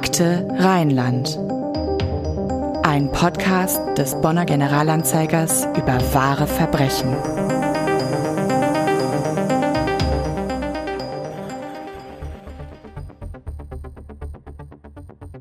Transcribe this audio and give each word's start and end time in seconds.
Akte 0.00 0.46
Rheinland. 0.56 1.36
Ein 2.84 3.10
Podcast 3.10 3.80
des 3.98 4.14
Bonner 4.20 4.44
Generalanzeigers 4.44 5.66
über 5.76 5.98
wahre 6.14 6.46
Verbrechen. 6.46 7.16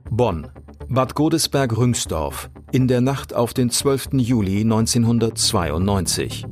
Bonn, 0.09 0.47
Bad 0.89 1.13
Godesberg-Rüngsdorf, 1.13 2.49
in 2.71 2.87
der 2.87 3.01
Nacht 3.01 3.35
auf 3.35 3.53
den 3.53 3.69
12. 3.69 4.13
Juli 4.13 4.61
1992. 4.61 6.47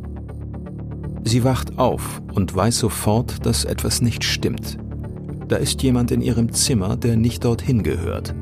Sie 1.24 1.44
wacht 1.44 1.80
auf 1.80 2.22
und 2.36 2.56
weiß 2.56 2.78
sofort, 2.78 3.48
dass 3.48 3.66
etwas 3.66 4.04
nicht 4.04 4.24
stimmt. 4.24 4.78
Da 5.48 5.57
ist 5.57 5.84
jemand 5.84 6.12
in 6.12 6.21
ihrem 6.21 6.52
Zimmer, 6.54 6.98
der 6.98 7.16
nicht 7.18 7.45
dorthin 7.45 7.84
gehört. 7.84 8.34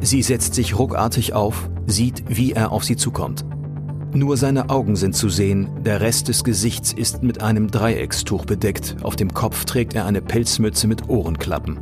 Sie 0.00 0.22
setzt 0.22 0.54
sich 0.54 0.78
ruckartig 0.78 1.34
auf, 1.34 1.68
sieht, 1.86 2.24
wie 2.28 2.52
er 2.52 2.72
auf 2.72 2.84
sie 2.84 2.96
zukommt. 2.96 3.44
Nur 4.12 4.36
seine 4.36 4.70
Augen 4.70 4.96
sind 4.96 5.14
zu 5.14 5.28
sehen, 5.28 5.68
der 5.84 6.00
Rest 6.00 6.28
des 6.28 6.42
Gesichts 6.42 6.92
ist 6.92 7.22
mit 7.22 7.42
einem 7.42 7.70
Dreieckstuch 7.70 8.44
bedeckt, 8.44 8.96
auf 9.02 9.14
dem 9.14 9.32
Kopf 9.32 9.64
trägt 9.64 9.94
er 9.94 10.06
eine 10.06 10.20
Pelzmütze 10.20 10.88
mit 10.88 11.08
Ohrenklappen. 11.08 11.78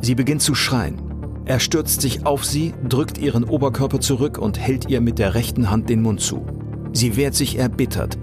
Sie 0.00 0.14
beginnt 0.14 0.42
zu 0.42 0.54
schreien. 0.54 1.02
Er 1.44 1.60
stürzt 1.60 2.00
sich 2.00 2.24
auf 2.24 2.44
sie, 2.44 2.72
drückt 2.88 3.18
ihren 3.18 3.44
Oberkörper 3.44 4.00
zurück 4.00 4.38
und 4.38 4.58
hält 4.58 4.88
ihr 4.88 5.02
mit 5.02 5.18
der 5.18 5.34
rechten 5.34 5.70
Hand 5.70 5.90
den 5.90 6.00
Mund 6.00 6.20
zu. 6.20 6.46
Sie 6.92 7.16
wehrt 7.16 7.34
sich 7.34 7.58
erbittert, 7.58 8.18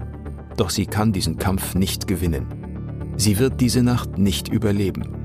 doch 0.56 0.70
sie 0.70 0.86
kann 0.86 1.12
diesen 1.12 1.38
Kampf 1.38 1.74
nicht 1.76 2.08
gewinnen. 2.08 2.46
Sie 3.16 3.38
wird 3.38 3.60
diese 3.60 3.82
Nacht 3.82 4.18
nicht 4.18 4.48
überleben. 4.48 5.21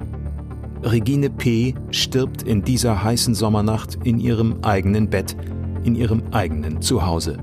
Regine 0.84 1.30
P. 1.30 1.74
stirbt 1.90 2.44
in 2.44 2.64
dieser 2.64 3.04
heißen 3.04 3.34
Sommernacht 3.34 3.98
in 4.04 4.20
ihrem 4.20 4.60
eigenen 4.62 5.10
Bett, 5.10 5.36
in 5.84 5.96
ihrem 5.96 6.22
eigenen 6.32 6.82
Zuhause. 6.82 7.38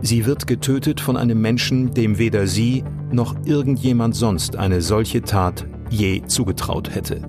Sie 0.00 0.26
wird 0.26 0.46
getötet 0.46 1.00
von 1.00 1.16
einem 1.16 1.40
Menschen, 1.40 1.92
dem 1.92 2.18
weder 2.18 2.46
sie 2.46 2.84
noch 3.10 3.34
irgendjemand 3.44 4.14
sonst 4.14 4.56
eine 4.56 4.80
solche 4.80 5.22
Tat 5.22 5.66
je 5.90 6.22
zugetraut 6.26 6.94
hätte. 6.94 7.22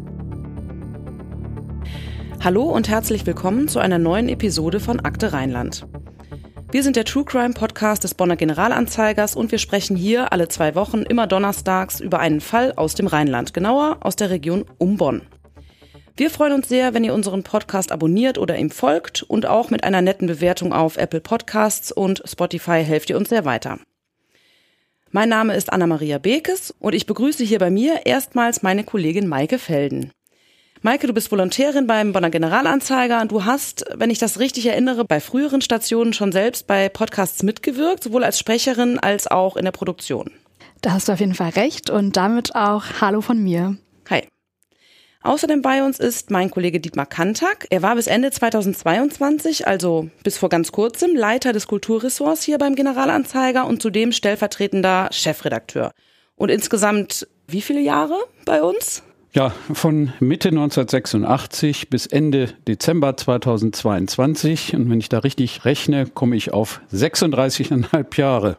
Hallo 2.40 2.64
und 2.64 2.88
herzlich 2.88 3.26
willkommen 3.26 3.68
zu 3.68 3.80
einer 3.80 4.00
neuen 4.00 4.30
Episode 4.30 4.80
von 4.80 5.00
Akte 5.00 5.34
Rheinland. 5.34 5.88
Wir 6.74 6.82
sind 6.82 6.96
der 6.96 7.06
True 7.06 7.24
Crime 7.24 7.54
Podcast 7.54 8.04
des 8.04 8.16
Bonner 8.16 8.36
Generalanzeigers 8.36 9.36
und 9.36 9.52
wir 9.52 9.60
sprechen 9.60 9.96
hier 9.96 10.34
alle 10.34 10.48
zwei 10.48 10.74
Wochen 10.74 11.04
immer 11.04 11.28
donnerstags 11.28 12.00
über 12.00 12.18
einen 12.18 12.42
Fall 12.42 12.74
aus 12.76 12.96
dem 12.96 13.06
Rheinland, 13.06 13.54
genauer 13.54 13.98
aus 14.00 14.16
der 14.16 14.32
Region 14.32 14.66
um 14.80 14.98
Bonn. 14.98 15.22
Wir 16.18 16.32
freuen 16.32 16.54
uns 16.54 16.68
sehr, 16.68 16.96
wenn 16.96 17.04
ihr 17.04 17.14
unseren 17.14 17.44
Podcast 17.44 17.92
abonniert 17.92 18.40
oder 18.40 18.58
ihm 18.58 18.72
folgt 18.72 19.22
und 19.22 19.46
auch 19.46 19.70
mit 19.70 19.84
einer 19.84 20.02
netten 20.02 20.26
Bewertung 20.26 20.74
auf 20.74 20.98
Apple 20.98 21.22
Podcasts 21.22 21.92
und 21.92 22.24
Spotify 22.26 22.84
helft 22.84 23.12
ihr 23.12 23.18
uns 23.18 23.30
sehr 23.30 23.46
weiter. 23.46 23.78
Mein 25.12 25.30
Name 25.30 25.56
ist 25.56 25.72
Anna-Maria 25.72 26.18
Bekes 26.18 26.74
und 26.80 26.96
ich 26.96 27.06
begrüße 27.06 27.44
hier 27.44 27.60
bei 27.60 27.70
mir 27.70 28.08
erstmals 28.08 28.64
meine 28.64 28.84
Kollegin 28.84 29.28
Maike 29.28 29.60
Felden. 29.60 30.12
Maike, 30.86 31.08
du 31.08 31.14
bist 31.14 31.32
Volontärin 31.32 31.88
beim 31.88 32.12
Bonner 32.12 32.30
Generalanzeiger 32.30 33.22
und 33.22 33.32
du 33.32 33.46
hast, 33.46 33.86
wenn 33.96 34.10
ich 34.10 34.20
das 34.20 34.40
richtig 34.40 34.66
erinnere, 34.66 35.06
bei 35.06 35.22
früheren 35.22 35.62
Stationen 35.62 36.12
schon 36.12 36.34
selbst 36.34 36.68
bei 36.68 36.90
Podcasts 36.90 37.42
mitgewirkt, 37.42 38.04
sowohl 38.04 38.26
als 38.26 38.38
Sprecherin 38.38 39.00
als 39.00 39.28
auch 39.28 39.56
in 39.56 39.64
der 39.64 39.72
Produktion. 39.72 40.30
Da 40.82 40.92
hast 40.92 41.08
du 41.08 41.14
auf 41.14 41.22
jeden 41.22 41.36
Fall 41.36 41.52
recht 41.52 41.90
und 41.90 42.18
damit 42.18 42.54
auch 42.56 42.84
Hallo 43.00 43.22
von 43.22 43.42
mir. 43.42 43.78
Hi. 44.10 44.28
Außerdem 45.22 45.62
bei 45.62 45.86
uns 45.86 46.00
ist 46.00 46.32
mein 46.32 46.52
Kollege 46.52 46.82
Dietmar 46.82 47.06
Kantak. 47.06 47.66
Er 47.70 47.82
war 47.82 47.96
bis 47.96 48.08
Ende 48.08 48.30
2022, 48.32 49.66
also 49.66 50.10
bis 50.24 50.38
vor 50.38 50.50
ganz 50.50 50.74
kurzem, 50.74 51.16
Leiter 51.16 51.54
des 51.54 51.66
Kulturressorts 51.66 52.44
hier 52.44 52.58
beim 52.58 52.76
Generalanzeiger 52.76 53.68
und 53.68 53.82
zudem 53.82 54.12
stellvertretender 54.12 55.08
Chefredakteur. 55.14 55.94
Und 56.36 56.50
insgesamt 56.50 57.26
wie 57.48 57.62
viele 57.62 57.80
Jahre 57.80 58.18
bei 58.44 58.62
uns? 58.62 59.02
Ja, 59.36 59.52
von 59.74 60.14
Mitte 60.20 60.50
1986 60.50 61.90
bis 61.90 62.06
Ende 62.06 62.50
Dezember 62.68 63.18
2022. 63.18 64.76
Und 64.76 64.92
wenn 64.92 65.00
ich 65.00 65.10
da 65.10 65.20
richtig 65.20 65.66
rechne, 65.66 66.06
komme 66.06 66.36
ich 66.36 66.54
auf 66.54 66.82
36,5 66.94 68.16
Jahre. 68.16 68.58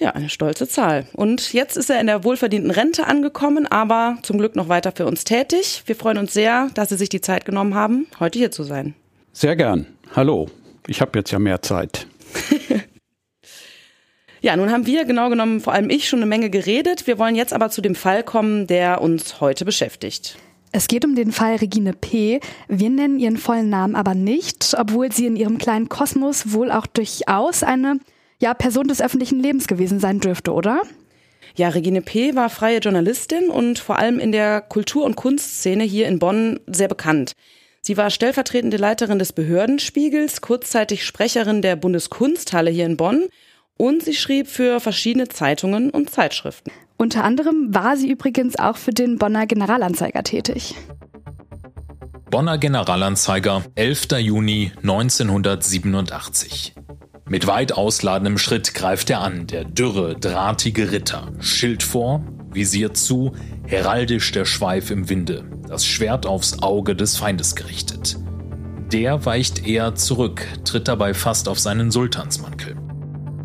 Ja, 0.00 0.10
eine 0.10 0.30
stolze 0.30 0.66
Zahl. 0.66 1.06
Und 1.12 1.52
jetzt 1.52 1.76
ist 1.76 1.90
er 1.90 2.00
in 2.00 2.08
der 2.08 2.24
wohlverdienten 2.24 2.72
Rente 2.72 3.06
angekommen, 3.06 3.68
aber 3.68 4.18
zum 4.22 4.38
Glück 4.38 4.56
noch 4.56 4.68
weiter 4.68 4.90
für 4.90 5.06
uns 5.06 5.22
tätig. 5.22 5.84
Wir 5.86 5.94
freuen 5.94 6.18
uns 6.18 6.34
sehr, 6.34 6.70
dass 6.74 6.88
Sie 6.88 6.96
sich 6.96 7.08
die 7.08 7.20
Zeit 7.20 7.44
genommen 7.44 7.76
haben, 7.76 8.08
heute 8.18 8.40
hier 8.40 8.50
zu 8.50 8.64
sein. 8.64 8.94
Sehr 9.32 9.54
gern. 9.54 9.86
Hallo. 10.16 10.48
Ich 10.88 11.00
habe 11.00 11.16
jetzt 11.20 11.30
ja 11.30 11.38
mehr 11.38 11.62
Zeit. 11.62 12.08
ja, 14.40 14.56
nun 14.56 14.70
haben 14.70 14.86
wir 14.86 15.04
genau 15.04 15.28
genommen, 15.28 15.60
vor 15.60 15.72
allem 15.72 15.90
ich, 15.90 16.08
schon 16.08 16.20
eine 16.20 16.26
Menge 16.26 16.50
geredet. 16.50 17.06
Wir 17.06 17.18
wollen 17.18 17.34
jetzt 17.34 17.52
aber 17.52 17.70
zu 17.70 17.80
dem 17.80 17.94
Fall 17.94 18.22
kommen, 18.22 18.66
der 18.66 19.00
uns 19.00 19.40
heute 19.40 19.64
beschäftigt. 19.64 20.36
Es 20.70 20.86
geht 20.86 21.04
um 21.04 21.14
den 21.14 21.32
Fall 21.32 21.56
Regine 21.56 21.94
P. 21.94 22.40
Wir 22.68 22.90
nennen 22.90 23.18
ihren 23.18 23.38
vollen 23.38 23.70
Namen 23.70 23.94
aber 23.94 24.14
nicht, 24.14 24.74
obwohl 24.78 25.10
sie 25.10 25.26
in 25.26 25.36
ihrem 25.36 25.58
kleinen 25.58 25.88
Kosmos 25.88 26.52
wohl 26.52 26.70
auch 26.70 26.86
durchaus 26.86 27.62
eine 27.62 27.98
ja 28.40 28.54
Person 28.54 28.86
des 28.86 29.00
öffentlichen 29.00 29.40
Lebens 29.40 29.66
gewesen 29.66 29.98
sein 29.98 30.20
dürfte, 30.20 30.52
oder? 30.52 30.82
Ja, 31.56 31.70
Regine 31.70 32.02
P. 32.02 32.36
war 32.36 32.50
freie 32.50 32.78
Journalistin 32.78 33.48
und 33.48 33.78
vor 33.78 33.98
allem 33.98 34.20
in 34.20 34.30
der 34.30 34.60
Kultur- 34.60 35.04
und 35.04 35.16
Kunstszene 35.16 35.84
hier 35.84 36.06
in 36.06 36.18
Bonn 36.18 36.60
sehr 36.66 36.88
bekannt. 36.88 37.32
Sie 37.80 37.96
war 37.96 38.10
stellvertretende 38.10 38.76
Leiterin 38.76 39.18
des 39.18 39.32
Behördenspiegels, 39.32 40.40
kurzzeitig 40.40 41.04
Sprecherin 41.04 41.62
der 41.62 41.74
Bundeskunsthalle 41.76 42.70
hier 42.70 42.86
in 42.86 42.96
Bonn 42.96 43.28
und 43.78 44.02
sie 44.02 44.12
schrieb 44.12 44.48
für 44.48 44.80
verschiedene 44.80 45.28
Zeitungen 45.28 45.88
und 45.88 46.10
Zeitschriften. 46.10 46.70
Unter 46.98 47.24
anderem 47.24 47.72
war 47.72 47.96
sie 47.96 48.10
übrigens 48.10 48.58
auch 48.58 48.76
für 48.76 48.90
den 48.90 49.16
Bonner 49.18 49.46
Generalanzeiger 49.46 50.22
tätig. 50.24 50.74
Bonner 52.30 52.58
Generalanzeiger, 52.58 53.62
11. 53.76 54.08
Juni 54.18 54.72
1987. 54.82 56.74
Mit 57.28 57.46
weit 57.46 57.72
ausladendem 57.72 58.36
Schritt 58.36 58.74
greift 58.74 59.10
er 59.10 59.20
an, 59.20 59.46
der 59.46 59.64
dürre, 59.64 60.16
drahtige 60.18 60.92
Ritter. 60.92 61.28
Schild 61.40 61.82
vor, 61.82 62.22
Visier 62.50 62.94
zu, 62.94 63.32
heraldisch 63.66 64.32
der 64.32 64.44
Schweif 64.44 64.90
im 64.90 65.08
Winde, 65.08 65.44
das 65.68 65.86
Schwert 65.86 66.26
aufs 66.26 66.62
Auge 66.62 66.96
des 66.96 67.16
Feindes 67.16 67.54
gerichtet. 67.54 68.18
Der 68.92 69.24
weicht 69.24 69.66
eher 69.66 69.94
zurück, 69.94 70.46
tritt 70.64 70.88
dabei 70.88 71.14
fast 71.14 71.48
auf 71.48 71.58
seinen 71.58 71.90
Sultansmantel. 71.90 72.76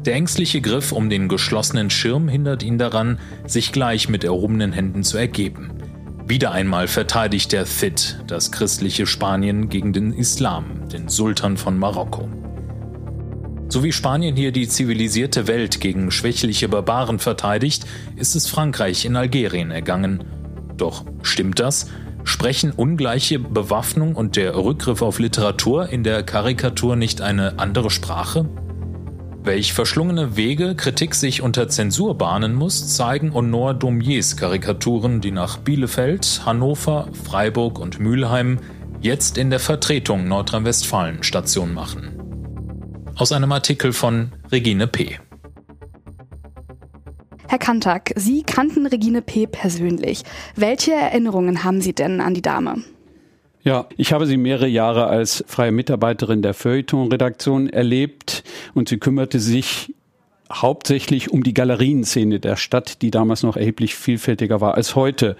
Der 0.06 0.16
ängstliche 0.16 0.60
Griff 0.60 0.92
um 0.92 1.10
den 1.10 1.30
geschlossenen 1.30 1.90
Schirm 1.90 2.28
hindert 2.28 2.62
ihn 2.62 2.78
daran, 2.78 3.20
sich 3.48 3.72
gleich 3.72 4.10
mit 4.10 4.26
erhobenen 4.26 4.74
Händen 4.74 5.04
zu 5.04 5.18
ergeben. 5.18 5.72
Wieder 6.28 6.52
einmal 6.52 6.88
verteidigt 6.88 7.54
der 7.54 7.66
Thit 7.66 8.20
das 8.28 8.52
christliche 8.52 9.06
Spanien 9.06 9.70
gegen 9.70 9.94
den 9.94 10.12
Islam, 10.12 10.90
den 10.92 11.08
Sultan 11.08 11.56
von 11.56 11.78
Marokko. 11.78 12.28
So 13.70 13.84
wie 13.84 13.94
Spanien 13.94 14.36
hier 14.36 14.52
die 14.52 14.68
zivilisierte 14.68 15.48
Welt 15.48 15.80
gegen 15.80 16.12
schwächliche 16.12 16.68
Barbaren 16.68 17.20
verteidigt, 17.20 17.86
ist 18.18 18.36
es 18.36 18.48
Frankreich 18.48 19.06
in 19.06 19.16
Algerien 19.16 19.72
ergangen. 19.72 20.26
Doch 20.76 21.06
stimmt 21.22 21.60
das? 21.60 21.90
Sprechen 22.26 22.72
ungleiche 22.72 23.40
Bewaffnung 23.40 24.16
und 24.16 24.36
der 24.36 24.56
Rückgriff 24.56 25.02
auf 25.02 25.20
Literatur 25.20 25.90
in 25.90 26.04
der 26.04 26.24
Karikatur 26.24 26.96
nicht 26.98 27.22
eine 27.22 27.58
andere 27.58 27.90
Sprache? 27.90 28.50
Welch 29.44 29.74
verschlungene 29.74 30.38
Wege 30.38 30.76
Kritik 30.76 31.16
sich 31.16 31.42
unter 31.42 31.68
Zensur 31.68 32.18
bahnen 32.18 32.56
muss, 32.56 32.96
zeigen 32.96 33.34
Honor 33.34 33.74
Daumiers 33.74 34.38
Karikaturen, 34.38 35.22
die 35.22 35.32
nach 35.32 35.58
Bielefeld, 35.58 36.42
Hannover, 36.46 37.10
Freiburg 37.26 37.78
und 37.78 38.00
Mülheim 38.00 38.60
jetzt 39.02 39.38
in 39.38 39.50
der 39.50 39.60
Vertretung 39.60 40.28
Nordrhein-Westfalen 40.28 41.24
Station 41.24 41.74
machen 41.74 42.24
aus 43.16 43.32
einem 43.32 43.52
Artikel 43.52 43.94
von 43.94 44.32
Regine 44.52 44.88
P. 44.88 45.20
Herr 47.48 47.60
Kantak, 47.60 48.12
Sie 48.16 48.44
kannten 48.44 48.88
Regine 48.88 49.22
P. 49.22 49.46
persönlich. 49.46 50.24
Welche 50.56 50.94
Erinnerungen 50.94 51.64
haben 51.64 51.82
Sie 51.82 51.94
denn 51.94 52.22
an 52.22 52.34
die 52.34 52.42
Dame? 52.42 52.84
Ja, 53.64 53.88
ich 53.96 54.12
habe 54.12 54.26
sie 54.26 54.36
mehrere 54.36 54.68
Jahre 54.68 55.08
als 55.08 55.44
freie 55.48 55.72
Mitarbeiterin 55.72 56.42
der 56.42 56.54
Feuilleton-Redaktion 56.54 57.70
erlebt 57.70 58.44
und 58.74 58.90
sie 58.90 58.98
kümmerte 58.98 59.40
sich 59.40 59.94
hauptsächlich 60.52 61.32
um 61.32 61.44
die 61.44 61.54
Galerienszene 61.54 62.42
der 62.42 62.58
Stadt, 62.58 63.02
die 63.02 63.10
damals 63.10 63.42
noch 63.42 63.56
erheblich 63.56 63.96
vielfältiger 63.96 64.60
war 64.60 64.76
als 64.76 64.96
heute. 64.96 65.38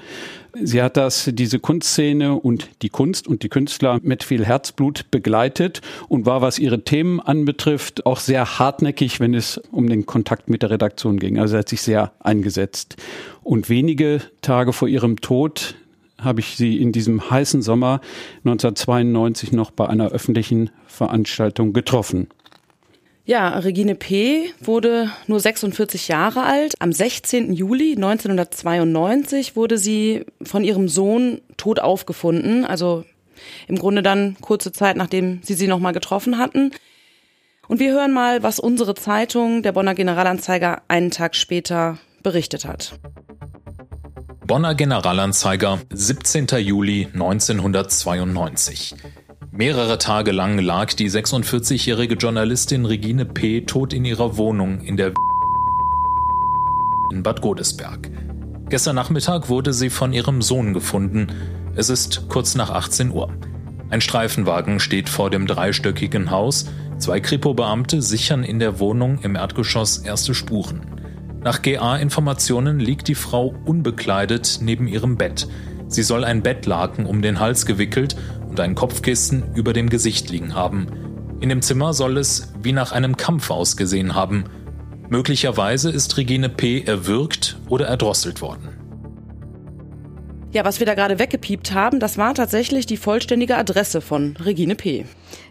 Sie 0.54 0.82
hat 0.82 0.96
das, 0.96 1.30
diese 1.34 1.60
Kunstszene 1.60 2.36
und 2.36 2.70
die 2.82 2.90
Kunst 2.90 3.28
und 3.28 3.44
die 3.44 3.50
Künstler 3.50 4.00
mit 4.02 4.24
viel 4.24 4.46
Herzblut 4.46 5.12
begleitet 5.12 5.82
und 6.08 6.26
war, 6.26 6.42
was 6.42 6.60
ihre 6.60 6.84
Themen 6.84 7.20
anbetrifft, 7.20 8.06
auch 8.06 8.20
sehr 8.20 8.60
hartnäckig, 8.60 9.20
wenn 9.20 9.34
es 9.34 9.58
um 9.72 9.90
den 9.90 10.06
Kontakt 10.06 10.50
mit 10.50 10.62
der 10.62 10.70
Redaktion 10.70 11.20
ging. 11.20 11.40
Also 11.40 11.54
sie 11.54 11.58
hat 11.58 11.70
sich 11.70 11.82
sehr 11.82 12.14
eingesetzt. 12.20 12.96
Und 13.42 13.68
wenige 13.68 14.22
Tage 14.42 14.72
vor 14.72 14.88
ihrem 14.88 15.20
Tod 15.20 15.76
habe 16.24 16.40
ich 16.40 16.56
sie 16.58 16.82
in 16.82 16.92
diesem 16.92 17.30
heißen 17.30 17.62
Sommer 17.62 18.02
1992 18.46 19.52
noch 19.52 19.72
bei 19.72 19.88
einer 19.88 20.10
öffentlichen 20.10 20.70
Veranstaltung 20.88 21.74
getroffen. 21.74 22.28
Ja, 23.26 23.58
Regine 23.60 23.96
P. 23.96 24.52
wurde 24.60 25.10
nur 25.28 25.40
46 25.40 26.10
Jahre 26.10 26.44
alt. 26.44 26.74
Am 26.80 26.92
16. 26.92 27.54
Juli 27.54 27.94
1992 27.96 29.56
wurde 29.56 29.78
sie 29.78 30.26
von 30.42 30.66
ihrem 30.66 30.90
Sohn 30.90 31.40
tot 31.56 31.80
aufgefunden. 31.80 32.66
Also 32.66 33.06
im 33.68 33.78
Grunde 33.78 34.04
dann 34.04 34.36
kurze 34.42 34.74
Zeit, 34.74 34.98
nachdem 34.98 35.40
sie 35.42 35.54
sie 35.54 35.68
nochmal 35.68 35.94
getroffen 35.94 36.38
hatten. 36.38 36.72
Und 37.70 37.80
wir 37.80 37.94
hören 37.94 38.12
mal, 38.12 38.44
was 38.44 38.60
unsere 38.60 38.94
Zeitung, 38.94 39.64
der 39.64 39.72
Bonner 39.72 39.96
Generalanzeiger, 39.96 40.82
einen 40.90 41.12
Tag 41.12 41.36
später 41.36 42.00
berichtet 42.24 42.66
hat. 42.66 43.00
Bonner 44.54 44.76
Generalanzeiger, 44.76 45.80
17. 45.90 46.46
Juli 46.60 47.08
1992. 47.12 48.94
Mehrere 49.52 49.98
Tage 49.98 50.32
lang 50.32 50.60
lag 50.60 50.94
die 50.94 51.10
46-jährige 51.10 52.14
Journalistin 52.14 52.86
Regine 52.86 53.26
P. 53.26 53.62
tot 53.62 53.94
in 53.94 54.06
ihrer 54.06 54.38
Wohnung 54.38 54.82
in 54.82 54.96
der 54.96 55.14
in 57.12 57.24
Bad 57.24 57.42
Godesberg. 57.42 58.12
Gestern 58.70 58.96
Nachmittag 58.96 59.50
wurde 59.50 59.74
sie 59.74 59.90
von 59.90 60.14
ihrem 60.14 60.44
Sohn 60.44 60.76
gefunden. 60.76 61.30
Es 61.76 61.90
ist 61.90 62.30
kurz 62.30 62.54
nach 62.54 62.70
18 62.70 63.10
Uhr. 63.10 63.34
Ein 63.90 64.02
Streifenwagen 64.02 64.80
steht 64.80 65.10
vor 65.10 65.32
dem 65.32 65.48
dreistöckigen 65.48 66.30
Haus. 66.30 66.68
Zwei 67.00 67.20
Kripo-Beamte 67.20 68.04
sichern 68.04 68.44
in 68.44 68.60
der 68.60 68.78
Wohnung 68.78 69.18
im 69.24 69.36
Erdgeschoss 69.36 69.98
erste 69.98 70.36
Spuren. 70.36 71.03
Nach 71.44 71.62
GA-Informationen 71.62 72.80
liegt 72.80 73.10
die 73.10 73.16
Frau 73.16 73.54
unbekleidet 73.66 74.60
neben 74.62 74.88
ihrem 74.88 75.18
Bett. 75.18 75.48
Sie 75.88 76.02
soll 76.02 76.24
ein 76.24 76.42
Bettlaken 76.42 77.06
um 77.06 77.22
den 77.22 77.42
Hals 77.42 77.66
gewickelt 77.66 78.16
und 78.48 78.62
ein 78.62 78.76
Kopfkissen 78.76 79.54
über 79.54 79.74
dem 79.74 79.90
Gesicht 79.90 80.30
liegen 80.30 80.56
haben. 80.56 80.88
In 81.42 81.50
dem 81.50 81.62
Zimmer 81.62 81.94
soll 81.94 82.18
es 82.18 82.54
wie 82.62 82.72
nach 82.72 82.94
einem 82.94 83.18
Kampf 83.18 83.52
ausgesehen 83.52 84.16
haben. 84.16 84.46
Möglicherweise 85.10 85.92
ist 85.92 86.16
Regine 86.16 86.48
P. 86.48 86.82
erwürgt 86.82 87.58
oder 87.68 87.88
erdrosselt 87.88 88.42
worden. 88.42 88.70
Ja, 90.54 90.64
was 90.64 90.80
wir 90.80 90.86
da 90.86 90.94
gerade 90.94 91.20
weggepiept 91.20 91.74
haben, 91.74 92.00
das 92.00 92.18
war 92.18 92.36
tatsächlich 92.36 92.86
die 92.86 92.96
vollständige 92.96 93.58
Adresse 93.58 94.00
von 94.00 94.38
Regine 94.38 94.76
P. 94.76 95.06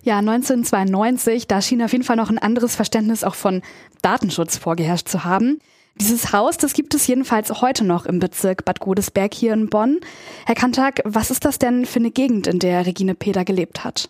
Ja, 0.05 0.19
1992, 0.19 1.49
da 1.49 1.61
schien 1.61 1.83
auf 1.83 1.93
jeden 1.93 2.05
Fall 2.05 2.17
noch 2.17 2.31
ein 2.31 2.39
anderes 2.39 2.77
Verständnis 2.77 3.25
auch 3.25 3.35
von 3.35 3.63
Datenschutz 4.01 4.57
vorgeherrscht 4.57 5.09
zu 5.09 5.25
haben. 5.25 5.59
Dieses 5.97 6.33
Haus, 6.33 6.57
das 6.57 6.73
gibt 6.73 6.95
es 6.95 7.07
jedenfalls 7.07 7.61
heute 7.61 7.85
noch 7.85 8.07
im 8.07 8.19
Bezirk 8.19 8.65
Bad 8.65 8.81
Godesberg 8.81 9.35
hier 9.35 9.53
in 9.53 9.69
Bonn. 9.69 10.01
Herr 10.47 10.55
Kantag, 10.55 11.01
was 11.05 11.31
ist 11.31 11.45
das 11.45 11.59
denn 11.59 11.87
für 11.87 11.99
eine 11.99 12.11
Gegend, 12.11 12.47
in 12.47 12.59
der 12.59 12.87
Regine 12.87 13.15
Peter 13.15 13.45
gelebt 13.45 13.85
hat? 13.85 14.09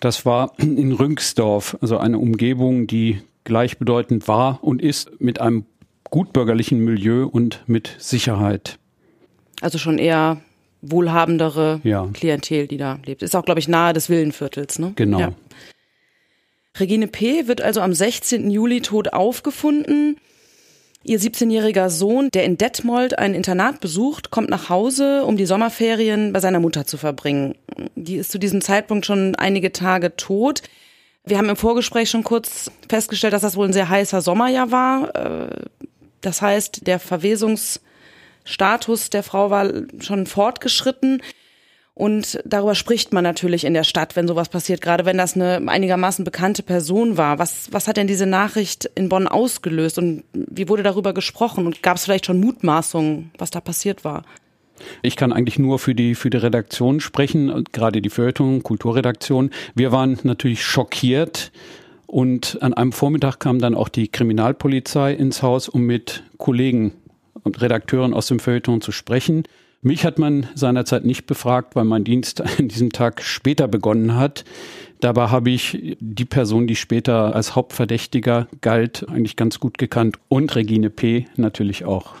Das 0.00 0.24
war 0.24 0.54
in 0.58 0.92
Rünksdorf, 0.92 1.76
also 1.80 1.98
eine 1.98 2.18
Umgebung, 2.18 2.86
die 2.86 3.20
gleichbedeutend 3.44 4.28
war 4.28 4.62
und 4.62 4.80
ist 4.80 5.20
mit 5.20 5.40
einem 5.40 5.66
gutbürgerlichen 6.10 6.80
Milieu 6.80 7.26
und 7.26 7.62
mit 7.66 7.96
Sicherheit. 7.98 8.78
Also 9.60 9.78
schon 9.78 9.98
eher 9.98 10.40
wohlhabendere 10.82 11.80
ja. 11.84 12.08
Klientel, 12.12 12.66
die 12.66 12.78
da 12.78 12.98
lebt. 13.04 13.22
Ist 13.22 13.36
auch, 13.36 13.44
glaube 13.44 13.60
ich, 13.60 13.68
nahe 13.68 13.92
des 13.92 14.08
Villenviertels, 14.08 14.78
ne? 14.78 14.92
Genau. 14.96 15.20
Ja. 15.20 15.32
Regine 16.78 17.08
P. 17.08 17.46
wird 17.46 17.60
also 17.60 17.80
am 17.80 17.92
16. 17.92 18.50
Juli 18.50 18.80
tot 18.80 19.12
aufgefunden. 19.12 20.16
Ihr 21.02 21.18
17-jähriger 21.18 21.88
Sohn, 21.88 22.30
der 22.30 22.44
in 22.44 22.58
Detmold 22.58 23.18
ein 23.18 23.34
Internat 23.34 23.80
besucht, 23.80 24.30
kommt 24.30 24.50
nach 24.50 24.68
Hause, 24.68 25.24
um 25.24 25.38
die 25.38 25.46
Sommerferien 25.46 26.34
bei 26.34 26.40
seiner 26.40 26.60
Mutter 26.60 26.86
zu 26.86 26.98
verbringen. 26.98 27.54
Die 27.94 28.16
ist 28.16 28.30
zu 28.30 28.38
diesem 28.38 28.60
Zeitpunkt 28.60 29.06
schon 29.06 29.34
einige 29.34 29.72
Tage 29.72 30.14
tot. 30.16 30.60
Wir 31.24 31.38
haben 31.38 31.48
im 31.48 31.56
Vorgespräch 31.56 32.10
schon 32.10 32.22
kurz 32.22 32.70
festgestellt, 32.88 33.32
dass 33.32 33.40
das 33.40 33.56
wohl 33.56 33.66
ein 33.66 33.72
sehr 33.72 33.88
heißer 33.88 34.20
Sommerjahr 34.20 34.70
war. 34.70 35.16
Äh, 35.16 35.64
das 36.20 36.42
heißt, 36.42 36.86
der 36.86 36.98
Verwesungsstatus 36.98 39.08
der 39.08 39.22
Frau 39.22 39.48
war 39.48 39.72
schon 40.00 40.26
fortgeschritten. 40.26 41.22
Und 42.00 42.40
darüber 42.46 42.74
spricht 42.74 43.12
man 43.12 43.24
natürlich 43.24 43.66
in 43.66 43.74
der 43.74 43.84
Stadt, 43.84 44.16
wenn 44.16 44.26
sowas 44.26 44.48
passiert, 44.48 44.80
gerade 44.80 45.04
wenn 45.04 45.18
das 45.18 45.34
eine 45.34 45.60
einigermaßen 45.66 46.24
bekannte 46.24 46.62
Person 46.62 47.18
war. 47.18 47.38
Was, 47.38 47.68
was 47.72 47.88
hat 47.88 47.98
denn 47.98 48.06
diese 48.06 48.24
Nachricht 48.24 48.86
in 48.94 49.10
Bonn 49.10 49.28
ausgelöst 49.28 49.98
und 49.98 50.24
wie 50.32 50.70
wurde 50.70 50.82
darüber 50.82 51.12
gesprochen? 51.12 51.66
Und 51.66 51.82
gab 51.82 51.98
es 51.98 52.04
vielleicht 52.04 52.24
schon 52.24 52.40
Mutmaßungen, 52.40 53.32
was 53.36 53.50
da 53.50 53.60
passiert 53.60 54.02
war? 54.02 54.24
Ich 55.02 55.14
kann 55.14 55.30
eigentlich 55.30 55.58
nur 55.58 55.78
für 55.78 55.94
die, 55.94 56.14
für 56.14 56.30
die 56.30 56.38
Redaktion 56.38 57.00
sprechen, 57.00 57.64
gerade 57.70 58.00
die 58.00 58.08
Feuilleton, 58.08 58.62
Kulturredaktion. 58.62 59.50
Wir 59.74 59.92
waren 59.92 60.18
natürlich 60.22 60.64
schockiert. 60.64 61.52
Und 62.06 62.62
an 62.62 62.72
einem 62.72 62.92
Vormittag 62.92 63.40
kam 63.40 63.58
dann 63.58 63.74
auch 63.74 63.90
die 63.90 64.08
Kriminalpolizei 64.08 65.12
ins 65.12 65.42
Haus, 65.42 65.68
um 65.68 65.82
mit 65.82 66.22
Kollegen 66.38 66.94
und 67.42 67.60
Redakteuren 67.60 68.14
aus 68.14 68.26
dem 68.28 68.40
Feuilleton 68.40 68.80
zu 68.80 68.90
sprechen. 68.90 69.44
Mich 69.82 70.04
hat 70.04 70.18
man 70.18 70.46
seinerzeit 70.54 71.04
nicht 71.04 71.26
befragt, 71.26 71.74
weil 71.74 71.84
mein 71.84 72.04
Dienst 72.04 72.40
an 72.58 72.68
diesem 72.68 72.90
Tag 72.90 73.22
später 73.22 73.68
begonnen 73.68 74.14
hat. 74.16 74.44
Dabei 75.00 75.28
habe 75.28 75.50
ich 75.50 75.96
die 76.00 76.26
Person, 76.26 76.66
die 76.66 76.76
später 76.76 77.34
als 77.34 77.56
Hauptverdächtiger 77.56 78.48
galt, 78.60 79.06
eigentlich 79.08 79.36
ganz 79.36 79.58
gut 79.58 79.78
gekannt 79.78 80.18
und 80.28 80.54
Regine 80.54 80.90
P. 80.90 81.26
natürlich 81.36 81.86
auch. 81.86 82.14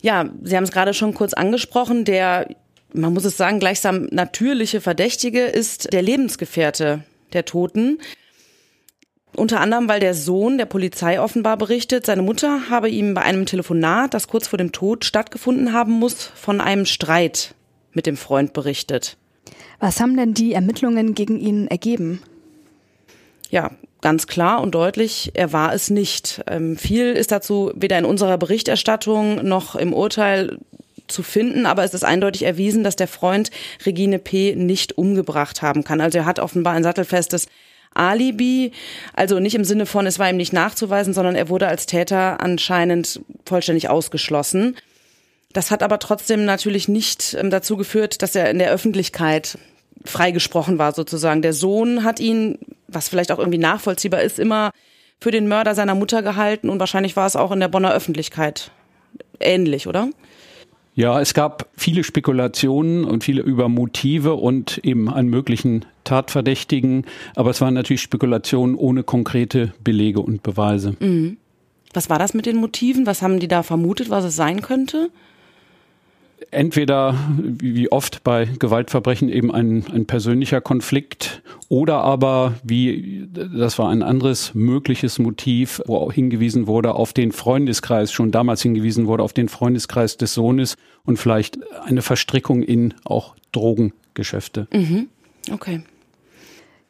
Ja, 0.00 0.30
Sie 0.42 0.56
haben 0.56 0.64
es 0.64 0.72
gerade 0.72 0.94
schon 0.94 1.12
kurz 1.12 1.34
angesprochen. 1.34 2.06
Der, 2.06 2.48
man 2.94 3.12
muss 3.12 3.26
es 3.26 3.36
sagen, 3.36 3.60
gleichsam 3.60 4.06
natürliche 4.10 4.80
Verdächtige 4.80 5.40
ist 5.42 5.92
der 5.92 6.00
Lebensgefährte 6.00 7.04
der 7.34 7.44
Toten. 7.44 7.98
Unter 9.36 9.60
anderem, 9.60 9.88
weil 9.88 10.00
der 10.00 10.14
Sohn 10.14 10.58
der 10.58 10.66
Polizei 10.66 11.20
offenbar 11.20 11.56
berichtet, 11.56 12.06
seine 12.06 12.22
Mutter 12.22 12.70
habe 12.70 12.88
ihm 12.88 13.14
bei 13.14 13.22
einem 13.22 13.46
Telefonat, 13.46 14.14
das 14.14 14.26
kurz 14.26 14.48
vor 14.48 14.56
dem 14.56 14.72
Tod 14.72 15.04
stattgefunden 15.04 15.72
haben 15.72 15.92
muss, 15.92 16.24
von 16.34 16.60
einem 16.60 16.86
Streit 16.86 17.54
mit 17.92 18.06
dem 18.06 18.16
Freund 18.16 18.52
berichtet. 18.52 19.16
Was 19.80 20.00
haben 20.00 20.16
denn 20.16 20.34
die 20.34 20.54
Ermittlungen 20.54 21.14
gegen 21.14 21.38
ihn 21.38 21.68
ergeben? 21.68 22.20
Ja, 23.50 23.70
ganz 24.00 24.26
klar 24.26 24.60
und 24.60 24.74
deutlich, 24.74 25.30
er 25.34 25.52
war 25.52 25.72
es 25.72 25.88
nicht. 25.88 26.42
Ähm, 26.46 26.76
viel 26.76 27.12
ist 27.12 27.30
dazu 27.30 27.72
weder 27.74 27.98
in 27.98 28.04
unserer 28.04 28.38
Berichterstattung 28.38 29.46
noch 29.46 29.76
im 29.76 29.92
Urteil 29.92 30.58
zu 31.06 31.22
finden, 31.22 31.64
aber 31.64 31.84
es 31.84 31.94
ist 31.94 32.04
eindeutig 32.04 32.42
erwiesen, 32.42 32.84
dass 32.84 32.96
der 32.96 33.08
Freund 33.08 33.50
Regine 33.86 34.18
P. 34.18 34.54
nicht 34.54 34.98
umgebracht 34.98 35.62
haben 35.62 35.84
kann. 35.84 36.00
Also 36.00 36.18
er 36.18 36.26
hat 36.26 36.38
offenbar 36.38 36.74
ein 36.74 36.82
sattelfestes 36.82 37.46
Alibi, 37.94 38.72
also 39.14 39.40
nicht 39.40 39.54
im 39.54 39.64
Sinne 39.64 39.86
von, 39.86 40.06
es 40.06 40.18
war 40.18 40.30
ihm 40.30 40.36
nicht 40.36 40.52
nachzuweisen, 40.52 41.14
sondern 41.14 41.34
er 41.34 41.48
wurde 41.48 41.68
als 41.68 41.86
Täter 41.86 42.40
anscheinend 42.40 43.20
vollständig 43.44 43.88
ausgeschlossen. 43.88 44.76
Das 45.52 45.70
hat 45.70 45.82
aber 45.82 45.98
trotzdem 45.98 46.44
natürlich 46.44 46.88
nicht 46.88 47.34
ähm, 47.38 47.50
dazu 47.50 47.76
geführt, 47.76 48.22
dass 48.22 48.34
er 48.34 48.50
in 48.50 48.58
der 48.58 48.70
Öffentlichkeit 48.70 49.58
freigesprochen 50.04 50.78
war 50.78 50.92
sozusagen. 50.92 51.42
Der 51.42 51.52
Sohn 51.52 52.04
hat 52.04 52.20
ihn, 52.20 52.58
was 52.86 53.08
vielleicht 53.08 53.32
auch 53.32 53.38
irgendwie 53.38 53.58
nachvollziehbar 53.58 54.22
ist, 54.22 54.38
immer 54.38 54.70
für 55.20 55.30
den 55.30 55.48
Mörder 55.48 55.74
seiner 55.74 55.94
Mutter 55.94 56.22
gehalten 56.22 56.68
und 56.68 56.78
wahrscheinlich 56.78 57.16
war 57.16 57.26
es 57.26 57.34
auch 57.34 57.50
in 57.50 57.60
der 57.60 57.68
Bonner 57.68 57.92
Öffentlichkeit 57.92 58.70
ähnlich, 59.40 59.86
oder? 59.86 60.10
Ja, 60.98 61.20
es 61.20 61.32
gab 61.32 61.68
viele 61.76 62.02
Spekulationen 62.02 63.04
und 63.04 63.22
viele 63.22 63.40
über 63.40 63.68
Motive 63.68 64.34
und 64.34 64.78
eben 64.78 65.08
einen 65.08 65.28
möglichen 65.28 65.84
Tatverdächtigen, 66.02 67.04
aber 67.36 67.50
es 67.50 67.60
waren 67.60 67.74
natürlich 67.74 68.02
Spekulationen 68.02 68.74
ohne 68.74 69.04
konkrete 69.04 69.72
Belege 69.84 70.18
und 70.18 70.42
Beweise. 70.42 70.96
Mhm. 70.98 71.36
Was 71.94 72.10
war 72.10 72.18
das 72.18 72.34
mit 72.34 72.46
den 72.46 72.56
Motiven? 72.56 73.06
Was 73.06 73.22
haben 73.22 73.38
die 73.38 73.46
da 73.46 73.62
vermutet, 73.62 74.10
was 74.10 74.24
es 74.24 74.34
sein 74.34 74.60
könnte? 74.60 75.10
Entweder 76.50 77.14
wie 77.38 77.90
oft 77.90 78.24
bei 78.24 78.46
Gewaltverbrechen 78.46 79.28
eben 79.28 79.52
ein, 79.52 79.84
ein 79.92 80.06
persönlicher 80.06 80.60
Konflikt 80.60 81.42
oder 81.68 81.98
aber 81.98 82.54
wie, 82.62 83.28
das 83.32 83.78
war 83.78 83.90
ein 83.90 84.02
anderes 84.02 84.54
mögliches 84.54 85.18
Motiv, 85.18 85.82
wo 85.86 85.96
auch 85.96 86.12
hingewiesen 86.12 86.66
wurde 86.66 86.94
auf 86.94 87.12
den 87.12 87.32
Freundeskreis, 87.32 88.12
schon 88.12 88.30
damals 88.30 88.62
hingewiesen 88.62 89.06
wurde 89.06 89.22
auf 89.22 89.32
den 89.32 89.48
Freundeskreis 89.48 90.16
des 90.16 90.34
Sohnes 90.34 90.76
und 91.04 91.18
vielleicht 91.18 91.58
eine 91.84 92.02
Verstrickung 92.02 92.62
in 92.62 92.94
auch 93.04 93.34
Drogengeschäfte. 93.52 94.68
Mhm. 94.72 95.08
Okay. 95.52 95.82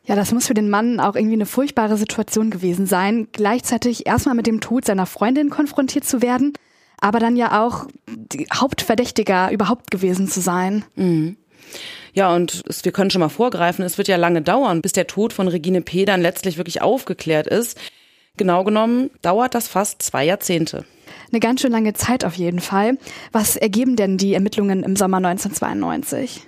Ja, 0.05 0.17
das 0.17 0.33
muss 0.33 0.47
für 0.47 0.55
den 0.55 0.71
Mann 0.71 1.01
auch 1.01 1.17
irgendwie 1.17 1.35
eine 1.35 1.47
furchtbare 1.47 1.99
Situation 1.99 2.51
gewesen 2.51 2.87
sein, 2.87 3.29
gleichzeitig 3.33 4.07
erstmal 4.07 4.35
mit 4.35 4.47
dem 4.47 4.61
Tod 4.61 4.87
seiner 4.87 5.05
Freundin 5.05 5.51
konfrontiert 5.51 6.05
zu 6.05 6.23
werden 6.23 6.55
aber 7.01 7.19
dann 7.19 7.37
ja 7.37 7.65
auch 7.65 7.87
Hauptverdächtiger 8.53 9.51
überhaupt 9.51 9.91
gewesen 9.91 10.29
zu 10.29 10.41
sein. 10.41 10.85
Mhm. 10.97 11.37
Ja, 12.15 12.35
und 12.35 12.63
es, 12.69 12.85
wir 12.85 12.93
können 12.93 13.11
schon 13.11 13.21
mal 13.21 13.29
vorgreifen, 13.29 13.85
es 13.85 13.99
wird 13.99 14.09
ja 14.09 14.17
lange 14.17 14.43
dauern, 14.43 14.83
bis 14.83 14.93
der 14.93 15.07
Tod 15.07 15.33
von 15.33 15.49
Regine 15.49 15.83
P. 15.83 16.05
dann 16.05 16.23
letztlich 16.23 16.57
wirklich 16.57 16.83
aufgeklärt 16.83 17.47
ist. 17.47 17.79
Genau 18.37 18.65
genommen 18.65 19.11
dauert 19.23 19.55
das 19.55 19.69
fast 19.69 20.03
zwei 20.03 20.25
Jahrzehnte. 20.25 20.85
Eine 21.31 21.41
ganz 21.41 21.61
schön 21.61 21.73
lange 21.73 21.93
Zeit 21.93 22.25
auf 22.25 22.35
jeden 22.35 22.61
Fall. 22.61 22.99
Was 23.33 23.57
ergeben 23.57 23.97
denn 23.97 24.17
die 24.17 24.35
Ermittlungen 24.35 24.83
im 24.83 24.97
Sommer 24.97 25.19
1992? 25.19 26.48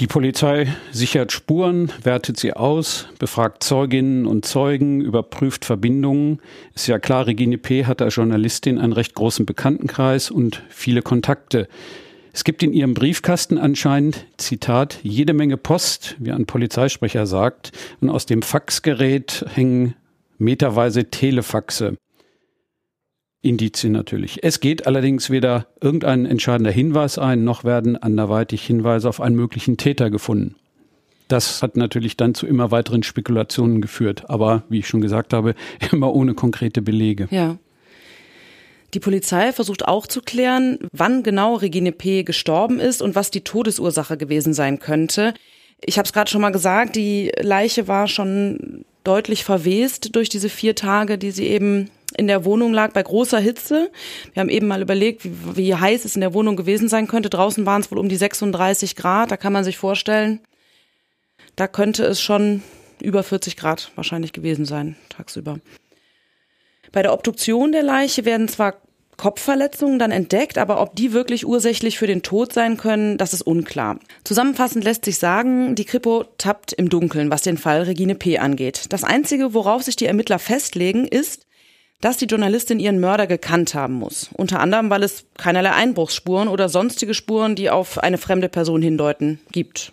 Die 0.00 0.06
Polizei 0.06 0.74
sichert 0.90 1.32
Spuren, 1.32 1.92
wertet 2.02 2.38
sie 2.38 2.54
aus, 2.54 3.08
befragt 3.18 3.62
Zeuginnen 3.62 4.26
und 4.26 4.44
Zeugen, 4.44 5.00
überprüft 5.00 5.64
Verbindungen. 5.64 6.40
Ist 6.74 6.88
ja 6.88 6.98
klar, 6.98 7.26
Regine 7.26 7.58
P. 7.58 7.84
hat 7.84 8.02
als 8.02 8.16
Journalistin 8.16 8.78
einen 8.78 8.94
recht 8.94 9.14
großen 9.14 9.46
Bekanntenkreis 9.46 10.30
und 10.30 10.62
viele 10.70 11.02
Kontakte. 11.02 11.68
Es 12.32 12.44
gibt 12.44 12.62
in 12.62 12.72
ihrem 12.72 12.94
Briefkasten 12.94 13.58
anscheinend, 13.58 14.26
Zitat, 14.38 14.98
jede 15.02 15.34
Menge 15.34 15.58
Post, 15.58 16.16
wie 16.18 16.32
ein 16.32 16.46
Polizeisprecher 16.46 17.26
sagt, 17.26 17.72
und 18.00 18.08
aus 18.08 18.24
dem 18.24 18.40
Faxgerät 18.40 19.44
hängen 19.54 19.94
meterweise 20.38 21.10
Telefaxe. 21.10 21.96
Indizien 23.42 23.92
natürlich. 23.92 24.38
Es 24.42 24.60
geht 24.60 24.86
allerdings 24.86 25.28
weder 25.28 25.66
irgendein 25.80 26.26
entscheidender 26.26 26.70
Hinweis 26.70 27.18
ein, 27.18 27.44
noch 27.44 27.64
werden 27.64 27.96
anderweitig 27.96 28.64
Hinweise 28.64 29.08
auf 29.08 29.20
einen 29.20 29.36
möglichen 29.36 29.76
Täter 29.76 30.10
gefunden. 30.10 30.54
Das 31.26 31.62
hat 31.62 31.76
natürlich 31.76 32.16
dann 32.16 32.34
zu 32.34 32.46
immer 32.46 32.70
weiteren 32.70 33.02
Spekulationen 33.02 33.80
geführt, 33.80 34.30
aber 34.30 34.62
wie 34.68 34.78
ich 34.78 34.88
schon 34.88 35.00
gesagt 35.00 35.32
habe, 35.32 35.54
immer 35.92 36.14
ohne 36.14 36.34
konkrete 36.34 36.82
Belege. 36.82 37.26
Ja. 37.30 37.56
Die 38.94 39.00
Polizei 39.00 39.52
versucht 39.52 39.88
auch 39.88 40.06
zu 40.06 40.20
klären, 40.20 40.78
wann 40.92 41.22
genau 41.22 41.54
Regine 41.54 41.92
P. 41.92 42.24
gestorben 42.24 42.78
ist 42.78 43.00
und 43.00 43.14
was 43.14 43.30
die 43.30 43.40
Todesursache 43.40 44.18
gewesen 44.18 44.52
sein 44.52 44.78
könnte. 44.78 45.32
Ich 45.84 45.98
habe 45.98 46.06
es 46.06 46.12
gerade 46.12 46.30
schon 46.30 46.42
mal 46.42 46.50
gesagt, 46.50 46.94
die 46.94 47.32
Leiche 47.40 47.88
war 47.88 48.06
schon 48.06 48.84
deutlich 49.02 49.44
verwest 49.44 50.14
durch 50.14 50.28
diese 50.28 50.50
vier 50.50 50.74
Tage, 50.74 51.16
die 51.16 51.30
sie 51.30 51.46
eben 51.46 51.90
in 52.16 52.26
der 52.26 52.44
Wohnung 52.44 52.72
lag 52.72 52.92
bei 52.92 53.02
großer 53.02 53.38
Hitze. 53.38 53.90
Wir 54.32 54.40
haben 54.40 54.48
eben 54.48 54.66
mal 54.66 54.82
überlegt, 54.82 55.24
wie, 55.24 55.56
wie 55.56 55.74
heiß 55.74 56.04
es 56.04 56.14
in 56.14 56.20
der 56.20 56.34
Wohnung 56.34 56.56
gewesen 56.56 56.88
sein 56.88 57.08
könnte. 57.08 57.30
Draußen 57.30 57.66
waren 57.66 57.82
es 57.82 57.90
wohl 57.90 57.98
um 57.98 58.08
die 58.08 58.16
36 58.16 58.96
Grad. 58.96 59.30
Da 59.30 59.36
kann 59.36 59.52
man 59.52 59.64
sich 59.64 59.78
vorstellen, 59.78 60.40
da 61.56 61.68
könnte 61.68 62.04
es 62.04 62.20
schon 62.20 62.62
über 63.00 63.22
40 63.22 63.56
Grad 63.56 63.90
wahrscheinlich 63.96 64.32
gewesen 64.32 64.64
sein, 64.64 64.96
tagsüber. 65.08 65.58
Bei 66.92 67.02
der 67.02 67.12
Obduktion 67.12 67.72
der 67.72 67.82
Leiche 67.82 68.24
werden 68.24 68.48
zwar 68.48 68.74
Kopfverletzungen 69.16 69.98
dann 69.98 70.10
entdeckt, 70.10 70.58
aber 70.58 70.80
ob 70.80 70.96
die 70.96 71.12
wirklich 71.12 71.46
ursächlich 71.46 71.98
für 71.98 72.06
den 72.06 72.22
Tod 72.22 72.52
sein 72.52 72.76
können, 72.76 73.18
das 73.18 73.32
ist 73.32 73.42
unklar. 73.42 73.98
Zusammenfassend 74.24 74.84
lässt 74.84 75.04
sich 75.04 75.18
sagen, 75.18 75.74
die 75.74 75.84
Kripo 75.84 76.24
tappt 76.38 76.72
im 76.72 76.88
Dunkeln, 76.88 77.30
was 77.30 77.42
den 77.42 77.58
Fall 77.58 77.82
Regine 77.82 78.14
P. 78.14 78.38
angeht. 78.38 78.86
Das 78.88 79.04
Einzige, 79.04 79.54
worauf 79.54 79.82
sich 79.82 79.96
die 79.96 80.06
Ermittler 80.06 80.38
festlegen, 80.38 81.06
ist, 81.06 81.46
dass 82.02 82.18
die 82.18 82.26
Journalistin 82.26 82.80
ihren 82.80 83.00
Mörder 83.00 83.26
gekannt 83.26 83.74
haben 83.74 83.94
muss. 83.94 84.28
Unter 84.34 84.60
anderem, 84.60 84.90
weil 84.90 85.02
es 85.02 85.24
keinerlei 85.38 85.72
Einbruchsspuren 85.72 86.48
oder 86.48 86.68
sonstige 86.68 87.14
Spuren, 87.14 87.54
die 87.54 87.70
auf 87.70 87.98
eine 87.98 88.18
fremde 88.18 88.50
Person 88.50 88.82
hindeuten, 88.82 89.40
gibt. 89.52 89.92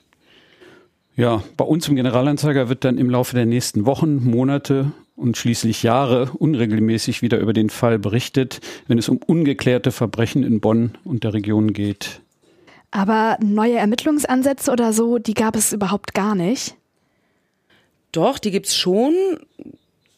Ja, 1.15 1.43
bei 1.55 1.65
uns 1.65 1.87
im 1.87 1.95
Generalanzeiger 1.95 2.67
wird 2.67 2.83
dann 2.83 2.97
im 2.97 3.09
Laufe 3.09 3.35
der 3.35 3.45
nächsten 3.45 3.85
Wochen, 3.85 4.23
Monate 4.23 4.91
und 5.15 5.37
schließlich 5.37 5.83
Jahre 5.83 6.31
unregelmäßig 6.39 7.21
wieder 7.21 7.37
über 7.39 7.53
den 7.53 7.69
Fall 7.69 7.99
berichtet, 7.99 8.59
wenn 8.87 8.97
es 8.97 9.07
um 9.07 9.17
ungeklärte 9.17 9.91
Verbrechen 9.91 10.43
in 10.43 10.61
Bonn 10.61 10.97
und 11.03 11.23
der 11.23 11.33
Region 11.33 11.73
geht. 11.73 12.21
Aber 12.89 13.37
neue 13.39 13.75
Ermittlungsansätze 13.75 14.71
oder 14.71 14.93
so, 14.93 15.19
die 15.19 15.35
gab 15.35 15.55
es 15.55 15.73
überhaupt 15.73 16.15
gar 16.15 16.33
nicht. 16.33 16.75
Doch, 18.11 18.39
die 18.39 18.49
gibt's 18.49 18.75
schon. 18.75 19.13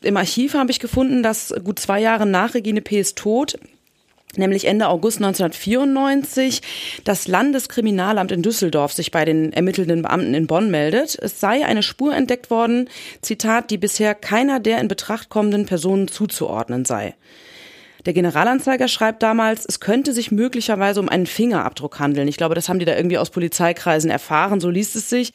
Im 0.01 0.17
Archiv 0.17 0.55
habe 0.55 0.71
ich 0.71 0.79
gefunden, 0.79 1.21
dass 1.21 1.53
gut 1.63 1.79
zwei 1.79 1.99
Jahre 2.01 2.25
nach 2.25 2.53
Regine 2.53 2.81
P.'s 2.81 3.15
Tod 3.15 3.57
nämlich 4.37 4.65
Ende 4.65 4.87
August 4.87 5.17
1994 5.17 6.61
das 7.03 7.27
Landeskriminalamt 7.27 8.31
in 8.31 8.41
Düsseldorf 8.41 8.93
sich 8.93 9.11
bei 9.11 9.25
den 9.25 9.51
ermittelnden 9.53 10.03
Beamten 10.03 10.33
in 10.33 10.47
Bonn 10.47 10.71
meldet. 10.71 11.17
Es 11.21 11.39
sei 11.39 11.65
eine 11.65 11.83
Spur 11.83 12.15
entdeckt 12.15 12.49
worden, 12.49 12.89
Zitat, 13.21 13.69
die 13.71 13.77
bisher 13.77 14.15
keiner 14.15 14.59
der 14.59 14.79
in 14.79 14.87
Betracht 14.87 15.29
kommenden 15.29 15.65
Personen 15.65 16.07
zuzuordnen 16.07 16.85
sei. 16.85 17.15
Der 18.05 18.13
Generalanzeiger 18.13 18.87
schreibt 18.87 19.21
damals, 19.21 19.65
es 19.65 19.79
könnte 19.79 20.11
sich 20.13 20.31
möglicherweise 20.31 20.99
um 20.99 21.09
einen 21.09 21.27
Fingerabdruck 21.27 21.99
handeln. 21.99 22.27
Ich 22.27 22.37
glaube, 22.37 22.55
das 22.55 22.67
haben 22.67 22.79
die 22.79 22.85
da 22.85 22.95
irgendwie 22.95 23.19
aus 23.19 23.29
Polizeikreisen 23.29 24.09
erfahren, 24.09 24.59
so 24.59 24.69
liest 24.69 24.95
es 24.95 25.09
sich. 25.09 25.33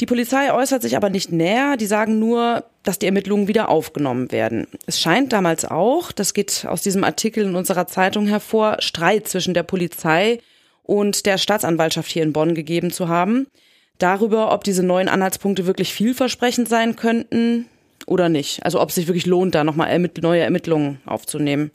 Die 0.00 0.06
Polizei 0.06 0.52
äußert 0.52 0.82
sich 0.82 0.96
aber 0.96 1.10
nicht 1.10 1.32
näher, 1.32 1.76
die 1.76 1.86
sagen 1.86 2.20
nur, 2.20 2.64
dass 2.84 3.00
die 3.00 3.06
Ermittlungen 3.06 3.48
wieder 3.48 3.68
aufgenommen 3.68 4.30
werden. 4.30 4.68
Es 4.86 5.00
scheint 5.00 5.32
damals 5.32 5.64
auch, 5.64 6.12
das 6.12 6.34
geht 6.34 6.66
aus 6.68 6.82
diesem 6.82 7.02
Artikel 7.02 7.44
in 7.44 7.56
unserer 7.56 7.88
Zeitung 7.88 8.26
hervor, 8.26 8.76
Streit 8.78 9.26
zwischen 9.26 9.54
der 9.54 9.64
Polizei 9.64 10.40
und 10.84 11.26
der 11.26 11.36
Staatsanwaltschaft 11.36 12.10
hier 12.10 12.22
in 12.22 12.32
Bonn 12.32 12.54
gegeben 12.54 12.92
zu 12.92 13.08
haben. 13.08 13.48
Darüber, 13.98 14.52
ob 14.52 14.62
diese 14.62 14.84
neuen 14.84 15.08
Anhaltspunkte 15.08 15.66
wirklich 15.66 15.92
vielversprechend 15.92 16.68
sein 16.68 16.94
könnten 16.94 17.66
oder 18.06 18.28
nicht. 18.28 18.64
Also 18.64 18.80
ob 18.80 18.90
es 18.90 18.94
sich 18.94 19.08
wirklich 19.08 19.26
lohnt, 19.26 19.56
da 19.56 19.64
nochmal 19.64 20.10
neue 20.20 20.42
Ermittlungen 20.42 21.00
aufzunehmen. 21.04 21.72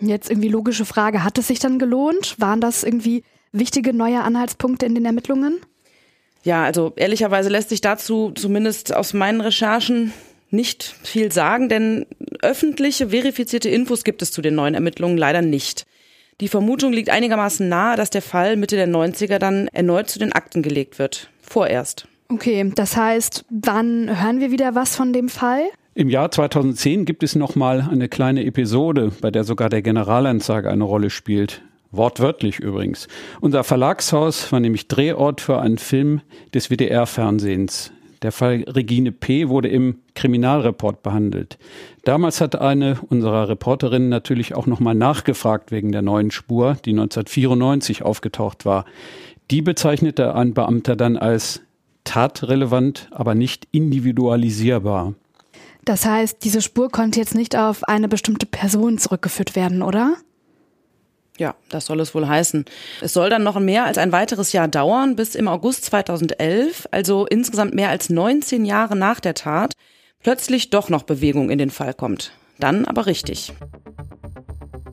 Jetzt 0.00 0.28
irgendwie 0.28 0.48
logische 0.48 0.84
Frage, 0.84 1.22
hat 1.22 1.38
es 1.38 1.46
sich 1.46 1.60
dann 1.60 1.78
gelohnt? 1.78 2.34
Waren 2.38 2.60
das 2.60 2.82
irgendwie 2.82 3.22
wichtige 3.52 3.92
neue 3.92 4.22
Anhaltspunkte 4.22 4.86
in 4.86 4.94
den 4.94 5.04
Ermittlungen? 5.04 5.60
Ja, 6.42 6.64
also 6.64 6.92
ehrlicherweise 6.96 7.50
lässt 7.50 7.68
sich 7.68 7.80
dazu 7.80 8.32
zumindest 8.34 8.94
aus 8.94 9.12
meinen 9.12 9.40
Recherchen 9.40 10.12
nicht 10.50 10.82
viel 10.82 11.30
sagen, 11.30 11.68
denn 11.68 12.06
öffentliche, 12.42 13.10
verifizierte 13.10 13.68
Infos 13.68 14.04
gibt 14.04 14.22
es 14.22 14.32
zu 14.32 14.42
den 14.42 14.54
neuen 14.54 14.74
Ermittlungen 14.74 15.18
leider 15.18 15.42
nicht. 15.42 15.86
Die 16.40 16.48
Vermutung 16.48 16.92
liegt 16.92 17.10
einigermaßen 17.10 17.68
nahe, 17.68 17.96
dass 17.96 18.10
der 18.10 18.22
Fall 18.22 18.56
Mitte 18.56 18.76
der 18.76 18.88
90er 18.88 19.38
dann 19.38 19.68
erneut 19.68 20.08
zu 20.08 20.18
den 20.18 20.32
Akten 20.32 20.62
gelegt 20.62 20.98
wird. 20.98 21.28
Vorerst. 21.42 22.08
Okay, 22.28 22.72
das 22.74 22.96
heißt, 22.96 23.44
wann 23.50 24.08
hören 24.22 24.40
wir 24.40 24.50
wieder 24.50 24.74
was 24.74 24.96
von 24.96 25.12
dem 25.12 25.28
Fall? 25.28 25.64
Im 25.94 26.08
Jahr 26.08 26.30
2010 26.30 27.04
gibt 27.04 27.22
es 27.22 27.34
nochmal 27.34 27.88
eine 27.90 28.08
kleine 28.08 28.44
Episode, 28.44 29.12
bei 29.20 29.30
der 29.30 29.44
sogar 29.44 29.68
der 29.68 29.82
Generalanzeiger 29.82 30.70
eine 30.70 30.84
Rolle 30.84 31.10
spielt. 31.10 31.62
Wortwörtlich 31.92 32.60
übrigens. 32.60 33.08
Unser 33.40 33.64
Verlagshaus 33.64 34.52
war 34.52 34.60
nämlich 34.60 34.86
Drehort 34.86 35.40
für 35.40 35.60
einen 35.60 35.78
Film 35.78 36.20
des 36.54 36.70
WDR-Fernsehens. 36.70 37.92
Der 38.22 38.32
Fall 38.32 38.64
Regine 38.68 39.12
P. 39.12 39.48
wurde 39.48 39.68
im 39.68 39.96
Kriminalreport 40.14 41.02
behandelt. 41.02 41.58
Damals 42.04 42.40
hat 42.40 42.54
eine 42.54 42.98
unserer 43.08 43.48
Reporterinnen 43.48 44.10
natürlich 44.10 44.54
auch 44.54 44.66
nochmal 44.66 44.94
nachgefragt 44.94 45.72
wegen 45.72 45.90
der 45.90 46.02
neuen 46.02 46.30
Spur, 46.30 46.76
die 46.84 46.90
1994 46.90 48.02
aufgetaucht 48.02 48.66
war. 48.66 48.84
Die 49.50 49.62
bezeichnete 49.62 50.34
ein 50.34 50.52
Beamter 50.54 50.96
dann 50.96 51.16
als 51.16 51.62
tatrelevant, 52.04 53.08
aber 53.10 53.34
nicht 53.34 53.66
individualisierbar. 53.72 55.14
Das 55.84 56.04
heißt, 56.04 56.44
diese 56.44 56.60
Spur 56.60 56.90
konnte 56.90 57.18
jetzt 57.18 57.34
nicht 57.34 57.56
auf 57.56 57.84
eine 57.84 58.06
bestimmte 58.06 58.46
Person 58.46 58.98
zurückgeführt 58.98 59.56
werden, 59.56 59.82
oder? 59.82 60.16
Ja, 61.40 61.54
das 61.70 61.86
soll 61.86 62.00
es 62.00 62.14
wohl 62.14 62.28
heißen. 62.28 62.66
Es 63.00 63.14
soll 63.14 63.30
dann 63.30 63.42
noch 63.42 63.58
mehr 63.58 63.86
als 63.86 63.96
ein 63.96 64.12
weiteres 64.12 64.52
Jahr 64.52 64.68
dauern, 64.68 65.16
bis 65.16 65.34
im 65.34 65.48
August 65.48 65.86
2011, 65.86 66.86
also 66.90 67.24
insgesamt 67.24 67.72
mehr 67.72 67.88
als 67.88 68.10
19 68.10 68.66
Jahre 68.66 68.94
nach 68.94 69.20
der 69.20 69.32
Tat, 69.32 69.72
plötzlich 70.22 70.68
doch 70.68 70.90
noch 70.90 71.04
Bewegung 71.04 71.48
in 71.48 71.56
den 71.56 71.70
Fall 71.70 71.94
kommt. 71.94 72.32
Dann 72.58 72.84
aber 72.84 73.06
richtig. 73.06 73.54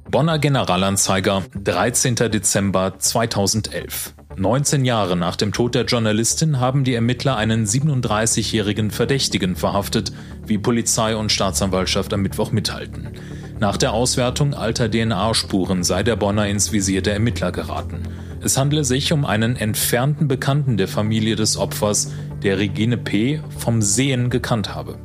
Bonner 0.10 0.39
Generalanzeiger, 0.39 1.44
13. 1.66 2.16
Dezember 2.16 2.98
2011. 2.98 4.13
19 4.38 4.86
Jahre 4.86 5.18
nach 5.18 5.36
dem 5.36 5.51
Tod 5.51 5.75
der 5.75 5.84
Journalistin 5.84 6.62
haben 6.62 6.86
die 6.86 6.94
Ermittler 6.94 7.36
einen 7.36 7.66
37-jährigen 7.66 8.92
Verdächtigen 8.92 9.58
verhaftet, 9.58 10.13
wie 10.46 10.58
Polizei 10.58 11.13
und 11.18 11.30
Staatsanwaltschaft 11.30 12.13
am 12.13 12.22
Mittwoch 12.22 12.54
mithalten. 12.54 13.10
Nach 13.60 13.76
der 13.76 13.94
Auswertung 13.94 14.54
alter 14.54 14.90
DNA-Spuren 14.90 15.84
sei 15.84 16.04
der 16.04 16.16
Bonner 16.16 16.48
ins 16.48 16.72
Visier 16.72 17.02
der 17.02 17.14
Ermittler 17.14 17.52
geraten. 17.52 18.04
Es 18.40 18.56
handle 18.56 18.84
sich 18.84 19.12
um 19.14 19.26
einen 19.26 19.56
entfernten 19.56 20.28
Bekannten 20.28 20.78
der 20.78 20.88
Familie 20.88 21.36
des 21.36 21.58
Opfers, 21.58 22.12
der 22.44 22.60
Regine 22.60 22.98
P. 22.98 23.42
vom 23.58 23.82
Sehen 23.82 24.30
gekannt 24.30 24.76
habe. 24.76 25.00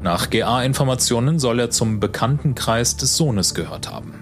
Nach 0.00 0.30
GA-Informationen 0.30 1.38
soll 1.38 1.60
er 1.60 1.70
zum 1.70 2.00
Bekanntenkreis 2.00 2.96
des 2.96 3.16
Sohnes 3.16 3.54
gehört 3.54 3.88
haben. 3.88 4.14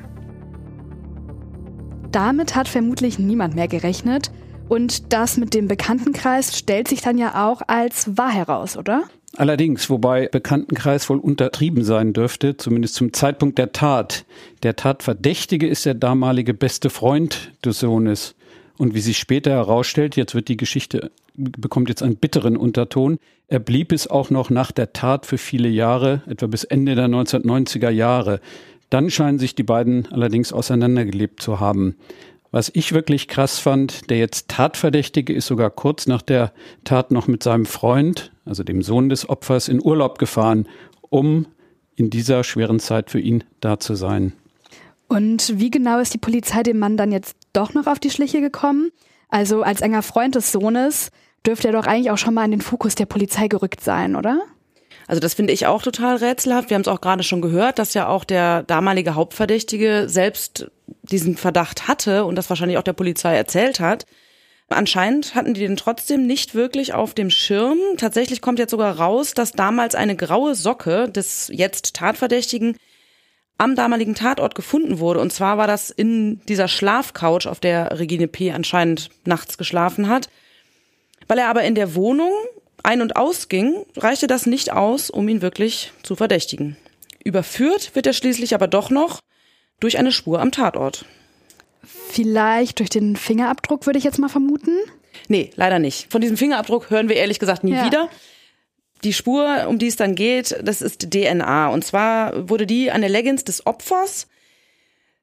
Damit 2.12 2.54
hat 2.54 2.68
vermutlich 2.68 3.18
niemand 3.18 3.54
mehr 3.54 3.68
gerechnet. 3.68 4.30
Und 4.68 5.12
das 5.12 5.38
mit 5.38 5.54
dem 5.54 5.68
Bekanntenkreis 5.68 6.56
stellt 6.56 6.86
sich 6.86 7.00
dann 7.00 7.16
ja 7.16 7.48
auch 7.48 7.62
als 7.66 8.16
wahr 8.18 8.30
heraus, 8.30 8.76
oder? 8.76 9.04
Allerdings, 9.36 9.88
wobei 9.88 10.26
Bekanntenkreis 10.26 11.08
wohl 11.08 11.18
untertrieben 11.18 11.84
sein 11.84 12.12
dürfte, 12.12 12.56
zumindest 12.56 12.96
zum 12.96 13.12
Zeitpunkt 13.12 13.58
der 13.58 13.72
Tat. 13.72 14.24
Der 14.64 14.74
Tatverdächtige 14.74 15.68
ist 15.68 15.86
der 15.86 15.94
damalige 15.94 16.52
beste 16.52 16.90
Freund 16.90 17.52
des 17.64 17.78
Sohnes. 17.78 18.34
Und 18.76 18.94
wie 18.94 19.00
sich 19.00 19.18
später 19.18 19.52
herausstellt, 19.52 20.16
jetzt 20.16 20.34
wird 20.34 20.48
die 20.48 20.56
Geschichte, 20.56 21.12
bekommt 21.34 21.88
jetzt 21.88 22.02
einen 22.02 22.16
bitteren 22.16 22.56
Unterton, 22.56 23.18
er 23.46 23.58
blieb 23.58 23.92
es 23.92 24.06
auch 24.06 24.30
noch 24.30 24.48
nach 24.48 24.72
der 24.72 24.92
Tat 24.92 25.26
für 25.26 25.38
viele 25.38 25.68
Jahre, 25.68 26.22
etwa 26.28 26.46
bis 26.46 26.64
Ende 26.64 26.94
der 26.94 27.06
1990er 27.06 27.90
Jahre. 27.90 28.40
Dann 28.90 29.10
scheinen 29.10 29.38
sich 29.38 29.54
die 29.54 29.64
beiden 29.64 30.06
allerdings 30.12 30.52
auseinandergelebt 30.52 31.42
zu 31.42 31.60
haben. 31.60 31.96
Was 32.52 32.70
ich 32.72 32.92
wirklich 32.92 33.28
krass 33.28 33.58
fand, 33.58 34.10
der 34.10 34.18
jetzt 34.18 34.48
Tatverdächtige 34.48 35.32
ist 35.32 35.46
sogar 35.46 35.70
kurz 35.70 36.06
nach 36.06 36.22
der 36.22 36.52
Tat 36.84 37.10
noch 37.10 37.28
mit 37.28 37.42
seinem 37.42 37.66
Freund, 37.66 38.32
also 38.50 38.64
dem 38.64 38.82
Sohn 38.82 39.08
des 39.08 39.28
Opfers, 39.28 39.68
in 39.68 39.80
Urlaub 39.82 40.18
gefahren, 40.18 40.66
um 41.08 41.46
in 41.94 42.10
dieser 42.10 42.42
schweren 42.44 42.80
Zeit 42.80 43.10
für 43.10 43.20
ihn 43.20 43.44
da 43.60 43.78
zu 43.78 43.94
sein. 43.94 44.32
Und 45.06 45.58
wie 45.58 45.70
genau 45.70 46.00
ist 46.00 46.14
die 46.14 46.18
Polizei 46.18 46.62
dem 46.62 46.78
Mann 46.78 46.96
dann 46.96 47.12
jetzt 47.12 47.36
doch 47.52 47.74
noch 47.74 47.86
auf 47.86 48.00
die 48.00 48.10
Schliche 48.10 48.40
gekommen? 48.40 48.90
Also 49.28 49.62
als 49.62 49.80
enger 49.80 50.02
Freund 50.02 50.34
des 50.34 50.50
Sohnes 50.50 51.10
dürfte 51.46 51.68
er 51.68 51.72
doch 51.72 51.86
eigentlich 51.86 52.10
auch 52.10 52.18
schon 52.18 52.34
mal 52.34 52.44
in 52.44 52.50
den 52.50 52.60
Fokus 52.60 52.96
der 52.96 53.06
Polizei 53.06 53.46
gerückt 53.46 53.80
sein, 53.82 54.16
oder? 54.16 54.42
Also 55.06 55.20
das 55.20 55.34
finde 55.34 55.52
ich 55.52 55.66
auch 55.66 55.82
total 55.82 56.16
rätselhaft. 56.16 56.70
Wir 56.70 56.74
haben 56.74 56.82
es 56.82 56.88
auch 56.88 57.00
gerade 57.00 57.22
schon 57.22 57.42
gehört, 57.42 57.78
dass 57.78 57.94
ja 57.94 58.08
auch 58.08 58.24
der 58.24 58.64
damalige 58.64 59.14
Hauptverdächtige 59.14 60.04
selbst 60.08 60.70
diesen 61.02 61.36
Verdacht 61.36 61.86
hatte 61.86 62.24
und 62.24 62.34
das 62.34 62.48
wahrscheinlich 62.50 62.78
auch 62.78 62.82
der 62.84 62.92
Polizei 62.94 63.36
erzählt 63.36 63.78
hat. 63.78 64.06
Anscheinend 64.72 65.34
hatten 65.34 65.52
die 65.52 65.60
den 65.60 65.76
trotzdem 65.76 66.26
nicht 66.26 66.54
wirklich 66.54 66.94
auf 66.94 67.12
dem 67.12 67.28
Schirm. 67.28 67.78
Tatsächlich 67.96 68.40
kommt 68.40 68.60
jetzt 68.60 68.70
sogar 68.70 68.96
raus, 68.96 69.34
dass 69.34 69.52
damals 69.52 69.96
eine 69.96 70.14
graue 70.14 70.54
Socke 70.54 71.08
des 71.08 71.50
jetzt 71.52 71.94
Tatverdächtigen 71.94 72.76
am 73.58 73.74
damaligen 73.74 74.14
Tatort 74.14 74.54
gefunden 74.54 75.00
wurde. 75.00 75.18
Und 75.20 75.32
zwar 75.32 75.58
war 75.58 75.66
das 75.66 75.90
in 75.90 76.40
dieser 76.46 76.68
Schlafcouch, 76.68 77.46
auf 77.46 77.58
der 77.58 77.98
Regine 77.98 78.28
P. 78.28 78.52
anscheinend 78.52 79.10
nachts 79.24 79.58
geschlafen 79.58 80.08
hat. 80.08 80.30
Weil 81.26 81.38
er 81.38 81.48
aber 81.48 81.64
in 81.64 81.74
der 81.74 81.96
Wohnung 81.96 82.32
ein- 82.84 83.02
und 83.02 83.16
ausging, 83.16 83.84
reichte 83.96 84.28
das 84.28 84.46
nicht 84.46 84.72
aus, 84.72 85.10
um 85.10 85.28
ihn 85.28 85.42
wirklich 85.42 85.92
zu 86.04 86.14
verdächtigen. 86.14 86.76
Überführt 87.24 87.94
wird 87.94 88.06
er 88.06 88.12
schließlich 88.12 88.54
aber 88.54 88.68
doch 88.68 88.88
noch 88.88 89.20
durch 89.80 89.98
eine 89.98 90.12
Spur 90.12 90.40
am 90.40 90.52
Tatort. 90.52 91.04
Vielleicht 92.22 92.78
durch 92.78 92.90
den 92.90 93.16
Fingerabdruck, 93.16 93.86
würde 93.86 93.98
ich 93.98 94.04
jetzt 94.04 94.18
mal 94.18 94.28
vermuten. 94.28 94.76
Nee, 95.28 95.50
leider 95.56 95.78
nicht. 95.78 96.10
Von 96.12 96.20
diesem 96.20 96.36
Fingerabdruck 96.36 96.90
hören 96.90 97.08
wir 97.08 97.16
ehrlich 97.16 97.38
gesagt 97.38 97.64
nie 97.64 97.72
ja. 97.72 97.86
wieder. 97.86 98.08
Die 99.04 99.14
Spur, 99.14 99.66
um 99.68 99.78
die 99.78 99.86
es 99.86 99.96
dann 99.96 100.14
geht, 100.14 100.58
das 100.62 100.82
ist 100.82 101.10
DNA. 101.10 101.68
Und 101.68 101.84
zwar 101.84 102.48
wurde 102.48 102.66
die 102.66 102.90
an 102.90 103.00
der 103.00 103.08
Leggings 103.08 103.44
des 103.44 103.66
Opfers, 103.66 104.26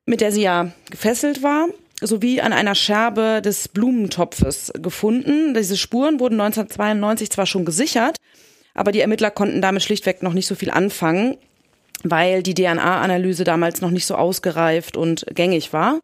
mit 0.06 0.22
der 0.22 0.32
sie 0.32 0.42
ja 0.42 0.72
gefesselt 0.90 1.44
war, 1.44 1.68
sowie 2.02 2.42
an 2.42 2.54
einer 2.54 2.74
Scherbe 2.74 3.42
des 3.44 3.68
Blumentopfes 3.68 4.74
gefunden. 4.82 5.54
Diese 5.54 5.78
Spuren 5.78 6.20
wurden 6.20 6.42
1992 6.42 7.30
zwar 7.30 7.46
schon 7.46 7.66
gesichert, 7.66 8.18
aber 8.74 8.92
die 8.92 9.02
Ermittler 9.02 9.30
konnten 9.30 9.62
damit 9.62 9.84
schlichtweg 9.84 10.24
noch 10.24 10.34
nicht 10.34 10.48
so 10.48 10.56
viel 10.56 10.72
anfangen, 10.72 11.38
weil 12.04 12.42
die 12.42 12.56
DNA-Analyse 12.56 13.44
damals 13.44 13.82
noch 13.82 13.92
nicht 13.92 14.06
so 14.08 14.16
ausgereift 14.16 14.98
und 14.98 15.26
gängig 15.34 15.74
war. 15.74 16.00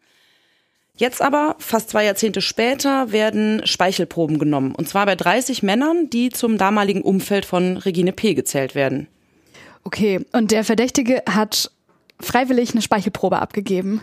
Jetzt 0.95 1.23
aber, 1.23 1.55
fast 1.57 1.89
zwei 1.89 2.05
Jahrzehnte 2.05 2.41
später, 2.41 3.11
werden 3.11 3.65
Speichelproben 3.65 4.37
genommen. 4.37 4.75
Und 4.75 4.87
zwar 4.87 5.07
bei 5.07 5.15
30 5.15 5.63
Männern, 5.63 6.09
die 6.11 6.29
zum 6.29 6.57
damaligen 6.57 7.01
Umfeld 7.01 7.45
von 7.45 7.77
Regine 7.77 8.13
P. 8.13 8.35
gezählt 8.35 8.75
werden. 8.75 9.07
Okay, 9.83 10.23
und 10.33 10.51
der 10.51 10.63
Verdächtige 10.63 11.23
hat 11.27 11.71
freiwillig 12.19 12.71
eine 12.71 12.81
Speichelprobe 12.83 13.39
abgegeben. 13.39 14.01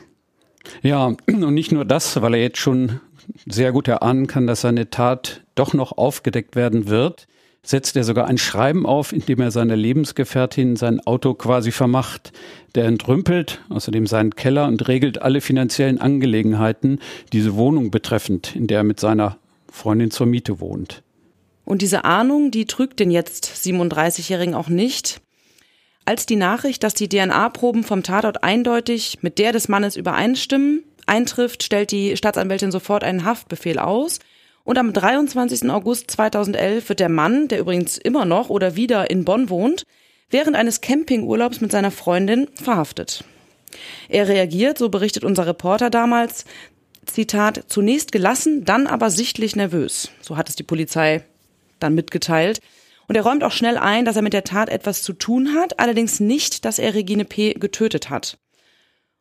Ja, 0.82 1.14
und 1.26 1.54
nicht 1.54 1.73
nur 1.73 1.85
das, 1.85 2.20
weil 2.20 2.35
er 2.35 2.42
jetzt 2.42 2.59
schon 2.59 3.00
sehr 3.47 3.73
gut 3.73 3.87
erahnen 3.87 4.26
kann, 4.26 4.47
dass 4.47 4.62
seine 4.62 4.90
Tat 4.90 5.42
doch 5.54 5.73
noch 5.73 5.97
aufgedeckt 5.97 6.56
werden 6.56 6.88
wird, 6.88 7.28
setzt 7.62 7.97
er 7.97 8.04
sogar 8.04 8.26
ein 8.26 8.38
Schreiben 8.38 8.87
auf, 8.87 9.12
in 9.12 9.25
dem 9.25 9.40
er 9.40 9.50
seiner 9.50 9.76
Lebensgefährtin 9.76 10.76
sein 10.76 11.00
Auto 11.00 11.35
quasi 11.35 11.73
vermacht. 11.73 12.32
Der 12.75 12.85
entrümpelt 12.85 13.61
außerdem 13.69 14.07
seinen 14.07 14.37
Keller 14.37 14.67
und 14.67 14.87
regelt 14.87 15.23
alle 15.23 15.41
finanziellen 15.41 16.00
Angelegenheiten, 16.00 17.00
diese 17.33 17.57
Wohnung 17.57 17.91
betreffend, 17.91 18.55
in 18.55 18.67
der 18.67 18.79
er 18.79 18.85
mit 18.85 19.00
seiner 19.00 19.39
Freundin 19.71 20.11
zur 20.11 20.27
Miete 20.27 20.61
wohnt. 20.61 21.03
Und 21.65 21.83
diese 21.83 22.05
Ahnung, 22.05 22.50
die 22.50 22.67
trügt 22.67 23.00
den 23.00 23.11
jetzt 23.11 23.47
37-Jährigen 23.47 24.54
auch 24.54 24.69
nicht. 24.69 25.21
Als 26.04 26.26
die 26.26 26.37
Nachricht, 26.37 26.83
dass 26.83 26.95
die 26.95 27.09
DNA-Proben 27.09 27.85
vom 27.85 28.02
Tatort 28.02 28.43
eindeutig 28.43 29.19
mit 29.21 29.39
der 29.39 29.52
des 29.52 29.69
Mannes 29.69 29.97
übereinstimmen, 29.97 30.83
eintrifft, 31.06 31.63
stellt 31.63 31.91
die 31.93 32.17
Staatsanwältin 32.17 32.73
sofort 32.73 33.04
einen 33.04 33.25
Haftbefehl 33.25 33.78
aus. 33.78 34.19
Und 34.65 34.78
am 34.78 34.93
23. 34.93 35.69
August 35.71 36.11
2011 36.13 36.89
wird 36.89 37.00
der 37.00 37.09
Mann, 37.09 37.49
der 37.49 37.61
übrigens 37.61 37.99
immer 37.99 38.25
noch 38.25 38.50
oder 38.50 38.76
wieder 38.76 39.11
in 39.11 39.25
Bonn 39.25 39.49
wohnt, 39.49 39.85
während 40.30 40.56
eines 40.56 40.80
Campingurlaubs 40.80 41.60
mit 41.60 41.73
seiner 41.73 41.90
Freundin 41.90 42.49
verhaftet. 42.54 43.25
Er 44.08 44.28
reagiert, 44.28 44.78
so 44.78 44.88
berichtet 44.88 45.25
unser 45.25 45.47
Reporter 45.47 45.90
damals, 45.90 46.45
Zitat, 47.06 47.64
zunächst 47.69 48.12
gelassen, 48.12 48.64
dann 48.64 48.86
aber 48.86 49.10
sichtlich 49.10 49.56
nervös. 49.56 50.10
So 50.21 50.36
hat 50.36 50.49
es 50.49 50.56
die 50.56 50.62
Polizei 50.62 51.25
dann 51.78 51.95
mitgeteilt. 51.95 52.60
Und 53.08 53.16
er 53.16 53.23
räumt 53.23 53.43
auch 53.43 53.52
schnell 53.52 53.76
ein, 53.76 54.04
dass 54.04 54.16
er 54.16 54.23
mit 54.23 54.32
der 54.32 54.45
Tat 54.45 54.69
etwas 54.69 55.02
zu 55.02 55.12
tun 55.12 55.54
hat, 55.54 55.80
allerdings 55.80 56.21
nicht, 56.21 56.64
dass 56.64 56.78
er 56.78 56.95
Regine 56.95 57.25
P. 57.25 57.54
getötet 57.54 58.10
hat. 58.10 58.38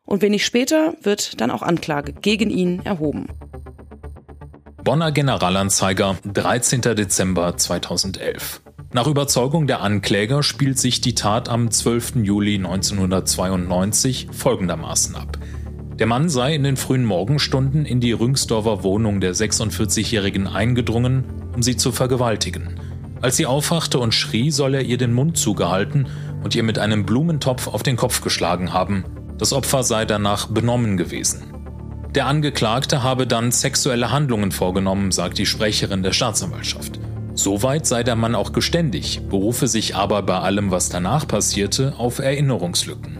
Und 0.04 0.22
wenig 0.22 0.44
später 0.44 0.94
wird 1.02 1.40
dann 1.40 1.50
auch 1.50 1.62
Anklage 1.62 2.12
gegen 2.12 2.50
ihn 2.50 2.80
erhoben. 2.84 3.28
Bonner 4.82 5.12
Generalanzeiger, 5.12 6.18
13. 6.24 6.82
Dezember 6.82 7.56
2011. 7.56 8.62
Nach 8.92 9.06
Überzeugung 9.06 9.68
der 9.68 9.82
Ankläger 9.82 10.42
spielt 10.42 10.76
sich 10.76 11.00
die 11.00 11.14
Tat 11.14 11.48
am 11.48 11.70
12. 11.70 12.16
Juli 12.24 12.56
1992 12.56 14.26
folgendermaßen 14.32 15.14
ab. 15.14 15.38
Der 16.00 16.08
Mann 16.08 16.28
sei 16.28 16.56
in 16.56 16.64
den 16.64 16.76
frühen 16.76 17.04
Morgenstunden 17.04 17.84
in 17.84 18.00
die 18.00 18.10
Rüngsdorfer 18.10 18.82
Wohnung 18.82 19.20
der 19.20 19.32
46-Jährigen 19.32 20.48
eingedrungen, 20.48 21.22
um 21.54 21.62
sie 21.62 21.76
zu 21.76 21.92
vergewaltigen. 21.92 22.80
Als 23.20 23.36
sie 23.36 23.46
aufwachte 23.46 24.00
und 24.00 24.12
schrie, 24.12 24.50
soll 24.50 24.74
er 24.74 24.82
ihr 24.82 24.98
den 24.98 25.12
Mund 25.12 25.38
zugehalten 25.38 26.08
und 26.42 26.56
ihr 26.56 26.64
mit 26.64 26.80
einem 26.80 27.06
Blumentopf 27.06 27.68
auf 27.68 27.84
den 27.84 27.94
Kopf 27.94 28.22
geschlagen 28.22 28.72
haben. 28.72 29.04
Das 29.38 29.52
Opfer 29.52 29.84
sei 29.84 30.04
danach 30.04 30.48
benommen 30.48 30.96
gewesen. 30.96 31.44
Der 32.16 32.26
Angeklagte 32.26 33.04
habe 33.04 33.28
dann 33.28 33.52
sexuelle 33.52 34.10
Handlungen 34.10 34.50
vorgenommen, 34.50 35.12
sagt 35.12 35.38
die 35.38 35.46
Sprecherin 35.46 36.02
der 36.02 36.12
Staatsanwaltschaft. 36.12 36.98
Soweit 37.42 37.86
sei 37.86 38.02
der 38.02 38.16
Mann 38.16 38.34
auch 38.34 38.52
geständig, 38.52 39.22
berufe 39.30 39.66
sich 39.66 39.96
aber 39.96 40.20
bei 40.20 40.38
allem, 40.40 40.70
was 40.70 40.90
danach 40.90 41.26
passierte, 41.26 41.94
auf 41.96 42.18
Erinnerungslücken. 42.18 43.18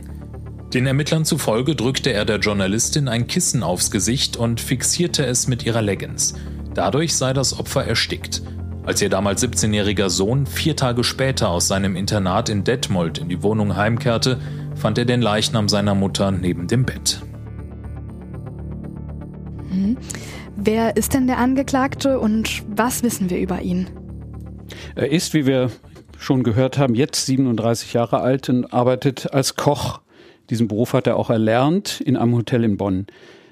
Den 0.74 0.86
Ermittlern 0.86 1.24
zufolge 1.24 1.74
drückte 1.74 2.12
er 2.12 2.26
der 2.26 2.36
Journalistin 2.36 3.08
ein 3.08 3.28
Kissen 3.28 3.62
aufs 3.62 3.90
Gesicht 3.90 4.36
und 4.36 4.60
fixierte 4.60 5.24
es 5.24 5.48
mit 5.48 5.64
ihrer 5.64 5.80
Leggings. 5.80 6.34
Dadurch 6.74 7.16
sei 7.16 7.32
das 7.32 7.58
Opfer 7.58 7.86
erstickt. 7.86 8.42
Als 8.84 9.00
ihr 9.00 9.08
damals 9.08 9.42
17-jähriger 9.42 10.10
Sohn 10.10 10.44
vier 10.44 10.76
Tage 10.76 11.02
später 11.02 11.48
aus 11.48 11.66
seinem 11.66 11.96
Internat 11.96 12.50
in 12.50 12.62
Detmold 12.62 13.16
in 13.16 13.30
die 13.30 13.42
Wohnung 13.42 13.74
heimkehrte, 13.74 14.38
fand 14.74 14.98
er 14.98 15.06
den 15.06 15.22
Leichnam 15.22 15.66
seiner 15.70 15.94
Mutter 15.94 16.30
neben 16.30 16.66
dem 16.66 16.84
Bett. 16.84 17.22
Hm. 19.70 19.96
Wer 20.56 20.98
ist 20.98 21.14
denn 21.14 21.26
der 21.26 21.38
Angeklagte 21.38 22.20
und 22.20 22.64
was 22.68 23.02
wissen 23.02 23.30
wir 23.30 23.38
über 23.38 23.62
ihn? 23.62 23.88
Er 24.94 25.10
ist, 25.10 25.34
wie 25.34 25.46
wir 25.46 25.70
schon 26.18 26.42
gehört 26.42 26.78
haben, 26.78 26.94
jetzt 26.94 27.26
37 27.26 27.92
Jahre 27.92 28.20
alt 28.20 28.48
und 28.48 28.72
arbeitet 28.72 29.32
als 29.32 29.56
Koch. 29.56 30.00
Diesen 30.50 30.68
Beruf 30.68 30.92
hat 30.92 31.06
er 31.06 31.16
auch 31.16 31.30
erlernt 31.30 32.00
in 32.00 32.16
einem 32.16 32.34
Hotel 32.34 32.64
in 32.64 32.76
Bonn. 32.76 33.06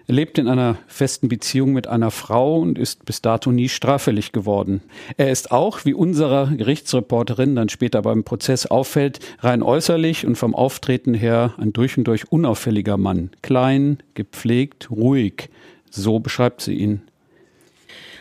Er 0.09 0.15
lebt 0.15 0.39
in 0.39 0.49
einer 0.49 0.79
festen 0.87 1.29
Beziehung 1.29 1.75
mit 1.75 1.87
einer 1.87 2.11
Frau 2.11 2.61
und 2.61 2.79
ist 2.79 3.05
bis 3.05 3.21
dato 3.21 3.53
nie 3.53 3.69
straffällig 3.69 4.33
geworden. 4.33 4.81
Er 5.19 5.31
ist 5.31 5.53
auch, 5.53 5.85
wie 5.85 5.93
unserer 5.93 6.47
Gerichtsreporterin 6.47 7.55
dann 7.55 7.69
später 7.69 8.01
beim 8.01 8.25
Prozess 8.25 8.65
auffällt, 8.67 9.21
rein 9.41 9.63
äußerlich 9.63 10.27
und 10.27 10.37
vom 10.37 10.55
Auftreten 10.55 11.13
her 11.13 11.53
ein 11.59 11.75
durch 11.75 11.99
und 11.99 12.05
durch 12.05 12.33
unauffälliger 12.33 12.97
Mann. 12.97 13.31
Klein, 13.43 13.99
gepflegt, 14.15 14.91
ruhig. 14.91 15.51
So 15.91 16.21
beschreibt 16.21 16.63
sie 16.63 16.75
ihn. 16.75 17.03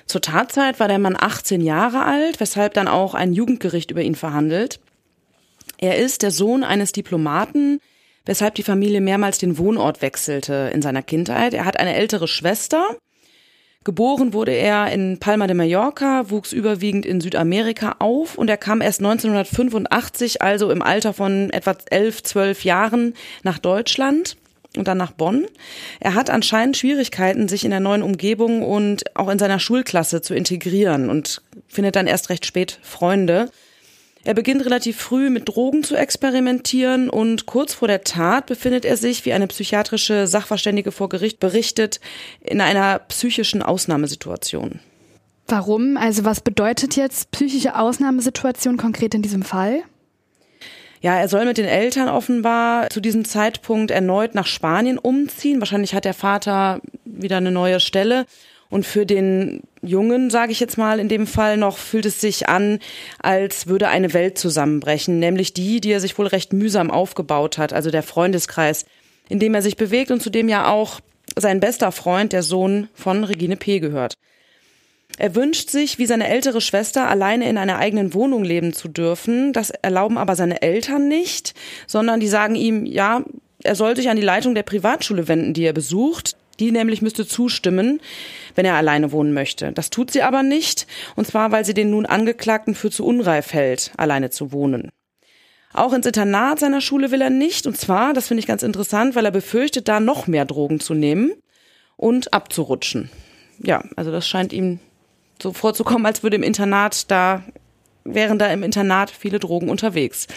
Zur 0.08 0.22
Tatzeit 0.22 0.80
war 0.80 0.88
der 0.88 1.00
Mann 1.00 1.17
18 1.20 1.62
Jahre 1.62 2.06
alt, 2.06 2.39
weshalb 2.39 2.74
dann 2.74 2.88
auch 2.88 3.13
ein 3.13 3.34
Jugendgericht 3.34 3.91
über 3.91 4.02
ihn 4.02 4.15
verhandelt. 4.15 4.80
Er 5.78 5.98
ist 5.98 6.24
der 6.24 6.32
Sohn 6.32 6.63
eines 6.63 6.93
Diplomaten, 6.93 7.80
weshalb 8.26 8.56
die 8.56 8.63
Familie 8.63 9.02
mehrmals 9.02 9.38
den 9.38 9.58
Wohnort 9.58 10.02
wechselte 10.02 10.72
in 10.74 10.82
seiner 10.82 11.04
Kindheit. 11.04 11.54
Er 11.54 11.65
hat 11.65 11.80
eine 11.80 11.96
ältere 11.96 12.28
Schwester. 12.28 12.96
Geboren 13.84 14.34
wurde 14.34 14.52
er 14.52 14.91
in 14.91 15.20
Palma 15.20 15.46
de 15.46 15.56
Mallorca, 15.56 16.30
wuchs 16.30 16.52
überwiegend 16.52 17.06
in 17.06 17.22
Südamerika 17.22 17.98
auf 18.00 18.38
und 18.38 18.50
er 18.50 18.58
kam 18.58 18.82
erst 18.82 19.00
1985, 19.00 20.41
also 20.41 20.72
im 20.72 20.82
Alter 20.82 21.13
von 21.13 21.50
etwa 21.52 21.76
elf, 21.89 22.24
zwölf 22.24 22.63
Jahren, 22.63 23.13
nach 23.43 23.60
Deutschland. 23.60 24.38
Und 24.78 24.88
dann 24.88 24.98
nach 24.98 25.12
Bonn. 25.12 25.46
Er 26.00 26.13
hat 26.13 26.30
anscheinend 26.30 26.78
Schwierigkeiten, 26.78 27.48
sich 27.48 27.66
in 27.66 27.72
der 27.72 27.80
neuen 27.80 28.04
Umgebung 28.04 28.62
und 28.63 29.16
auch 29.16 29.30
in 29.30 29.40
seiner 29.40 29.60
Schulklasse 29.60 30.22
zu 30.22 30.34
integrieren 30.34 31.10
und 31.10 31.42
findet 31.68 31.96
dann 31.96 32.08
erst 32.08 32.30
recht 32.30 32.46
spät 32.46 32.80
Freunde. 32.82 33.50
Er 34.24 34.34
beginnt 34.34 34.66
relativ 34.66 34.98
früh 34.98 35.30
mit 35.30 35.48
Drogen 35.48 35.84
zu 35.84 35.96
experimentieren 35.96 37.10
und 37.10 37.46
kurz 37.46 37.74
vor 37.74 37.88
der 37.88 38.04
Tat 38.04 38.46
befindet 38.46 38.84
er 38.84 38.98
sich, 38.98 39.26
wie 39.26 39.32
eine 39.32 39.48
psychiatrische 39.48 40.28
Sachverständige 40.28 40.92
vor 40.92 41.08
Gericht 41.08 41.40
berichtet, 41.40 42.02
in 42.42 42.60
einer 42.60 43.00
psychischen 43.00 43.62
Ausnahmesituation. 43.62 44.82
Warum? 45.48 45.96
Also 45.96 46.26
was 46.26 46.42
bedeutet 46.42 46.98
jetzt 46.98 47.32
psychische 47.32 47.78
Ausnahmesituation 47.78 48.76
konkret 48.76 49.16
in 49.16 49.22
diesem 49.22 49.44
Fall? 49.44 49.84
Ja, 51.01 51.15
er 51.17 51.27
soll 51.27 51.45
mit 51.45 51.57
den 51.57 51.65
Eltern 51.65 52.10
offenbar 52.10 52.89
zu 52.89 52.99
diesem 52.99 53.23
Zeitpunkt 53.25 53.91
erneut 53.91 54.36
nach 54.36 54.47
Spanien 54.47 54.97
umziehen. 54.97 55.60
Wahrscheinlich 55.60 55.93
hat 55.93 56.05
der 56.05 56.13
Vater 56.13 56.81
wieder 57.05 57.38
eine 57.38 57.51
neue 57.51 57.79
Stelle. 57.79 58.25
Und 58.69 58.86
für 58.86 59.05
den 59.05 59.62
Jungen, 59.81 60.29
sage 60.29 60.51
ich 60.51 60.60
jetzt 60.60 60.77
mal 60.77 60.99
in 60.99 61.07
dem 61.07 61.25
Fall 61.25 61.55
noch, 61.57 61.77
fühlt 61.77 62.05
es 62.05 62.19
sich 62.19 62.49
an, 62.49 62.79
als 63.19 63.67
würde 63.67 63.88
eine 63.88 64.13
Welt 64.13 64.38
zusammenbrechen, 64.38 65.19
nämlich 65.19 65.53
die, 65.53 65.79
die 65.79 65.91
er 65.91 66.01
sich 66.01 66.17
wohl 66.17 66.27
recht 66.27 66.51
mühsam 66.51 66.91
aufgebaut 66.91 67.57
hat, 67.57 67.71
also 67.71 67.91
der 67.91 68.03
Freundeskreis, 68.03 68.86
in 69.29 69.39
dem 69.39 69.53
er 69.53 69.62
sich 69.62 69.77
bewegt 69.77 70.12
und 70.12 70.21
zu 70.21 70.29
dem 70.29 70.49
ja 70.49 70.69
auch 70.69 70.99
sein 71.38 71.60
bester 71.60 71.91
Freund, 71.91 72.33
der 72.33 72.43
Sohn 72.43 72.89
von 72.93 73.23
Regine 73.23 73.55
P. 73.55 73.79
gehört. 73.79 74.15
Er 75.17 75.34
wünscht 75.36 75.70
sich, 75.72 75.98
wie 75.98 76.06
seine 76.06 76.28
ältere 76.28 76.62
Schwester, 76.62 77.08
alleine 77.08 77.50
in 77.50 77.58
einer 77.58 77.78
eigenen 77.78 78.13
Wohnung 78.13 78.43
leben 78.43 78.74
zu 78.74 78.88
dürfen. 78.88 79.52
Das 79.52 79.72
erlauben 79.72 80.17
aber 80.17 80.36
seine 80.36 80.62
Eltern 80.62 81.08
nicht, 81.08 81.56
sondern 81.88 82.20
die 82.20 82.28
sagen 82.28 82.56
ihm, 82.56 82.86
ja, 82.86 83.24
er 83.63 83.76
soll 83.76 83.96
sich 83.96 84.10
an 84.10 84.17
die 84.17 84.24
Leitung 84.24 84.54
der 84.54 84.63
Privatschule 84.63 85.28
wenden, 85.28 85.54
die 85.54 85.63
er 85.63 85.74
besucht. 85.74 86.36
Die 86.60 86.72
nämlich 86.72 87.04
müsste 87.04 87.28
zustimmen, 87.28 88.02
wenn 88.56 88.65
er 88.65 88.76
alleine 88.76 89.12
wohnen 89.12 89.32
möchte. 89.32 89.72
Das 89.74 89.91
tut 89.91 90.10
sie 90.10 90.24
aber 90.24 90.41
nicht, 90.41 90.88
und 91.15 91.28
zwar, 91.28 91.52
weil 91.52 91.63
sie 91.63 91.76
den 91.76 91.91
nun 91.91 92.08
Angeklagten 92.08 92.74
für 92.74 92.89
zu 92.89 93.06
unreif 93.06 93.54
hält, 93.54 93.91
alleine 93.96 94.32
zu 94.32 94.52
wohnen. 94.52 94.89
Auch 95.72 95.93
ins 95.93 96.08
Internat 96.08 96.60
seiner 96.60 96.82
Schule 96.82 97.12
will 97.12 97.22
er 97.22 97.30
nicht, 97.30 97.67
und 97.67 97.78
zwar, 97.78 98.13
das 98.13 98.28
finde 98.28 98.39
ich 98.39 98.48
ganz 98.48 98.63
interessant, 98.63 99.13
weil 99.13 99.26
er 99.26 99.32
befürchtet, 99.32 99.88
da 99.88 100.00
noch 100.00 100.26
mehr 100.26 100.46
Drogen 100.46 100.80
zu 100.80 100.96
nehmen 100.96 101.34
und 101.96 102.34
abzurutschen. 102.34 103.12
Ja, 103.60 103.84
also 103.96 104.12
das 104.12 104.28
scheint 104.28 104.54
ihm 104.54 104.80
so 105.41 105.54
vorzukommen, 105.54 106.06
als 106.06 106.23
würde 106.23 106.36
im 106.36 106.43
Internat 106.43 107.10
da, 107.12 107.43
wären 108.04 108.39
da 108.39 108.47
im 108.47 108.63
Internat 108.63 109.12
viele 109.12 109.39
Drogen 109.39 109.69
unterwegs. 109.69 110.28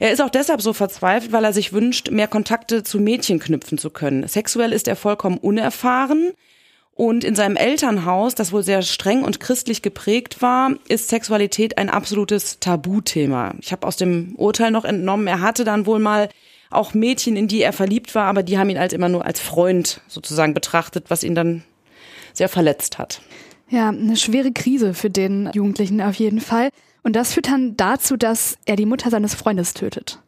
Er 0.00 0.12
ist 0.12 0.20
auch 0.20 0.30
deshalb 0.30 0.60
so 0.60 0.72
verzweifelt, 0.72 1.32
weil 1.32 1.44
er 1.44 1.52
sich 1.52 1.72
wünscht, 1.72 2.10
mehr 2.10 2.28
Kontakte 2.28 2.82
zu 2.82 2.98
Mädchen 2.98 3.38
knüpfen 3.38 3.78
zu 3.78 3.90
können. 3.90 4.26
Sexuell 4.26 4.72
ist 4.72 4.88
er 4.88 4.96
vollkommen 4.96 5.38
unerfahren. 5.38 6.32
Und 6.96 7.24
in 7.24 7.34
seinem 7.34 7.56
Elternhaus, 7.56 8.36
das 8.36 8.52
wohl 8.52 8.62
sehr 8.62 8.82
streng 8.82 9.24
und 9.24 9.40
christlich 9.40 9.82
geprägt 9.82 10.42
war, 10.42 10.70
ist 10.88 11.08
Sexualität 11.08 11.76
ein 11.76 11.90
absolutes 11.90 12.60
Tabuthema. 12.60 13.54
Ich 13.60 13.72
habe 13.72 13.84
aus 13.86 13.96
dem 13.96 14.36
Urteil 14.36 14.70
noch 14.70 14.84
entnommen, 14.84 15.26
er 15.26 15.40
hatte 15.40 15.64
dann 15.64 15.86
wohl 15.86 15.98
mal 15.98 16.28
auch 16.70 16.94
Mädchen, 16.94 17.36
in 17.36 17.48
die 17.48 17.62
er 17.62 17.72
verliebt 17.72 18.14
war, 18.14 18.26
aber 18.26 18.44
die 18.44 18.58
haben 18.58 18.70
ihn 18.70 18.78
als 18.78 18.92
immer 18.92 19.08
nur 19.08 19.24
als 19.24 19.40
Freund 19.40 20.02
sozusagen 20.06 20.54
betrachtet, 20.54 21.06
was 21.08 21.24
ihn 21.24 21.34
dann 21.34 21.64
sehr 22.32 22.48
verletzt 22.48 22.98
hat. 22.98 23.20
Ja, 23.68 23.88
eine 23.88 24.16
schwere 24.16 24.52
Krise 24.52 24.94
für 24.94 25.10
den 25.10 25.50
Jugendlichen 25.52 26.00
auf 26.00 26.16
jeden 26.16 26.40
Fall. 26.40 26.70
Und 27.02 27.16
das 27.16 27.34
führt 27.34 27.48
dann 27.48 27.76
dazu, 27.76 28.16
dass 28.16 28.56
er 28.66 28.76
die 28.76 28.86
Mutter 28.86 29.10
seines 29.10 29.34
Freundes 29.34 29.74
tötet. 29.74 30.20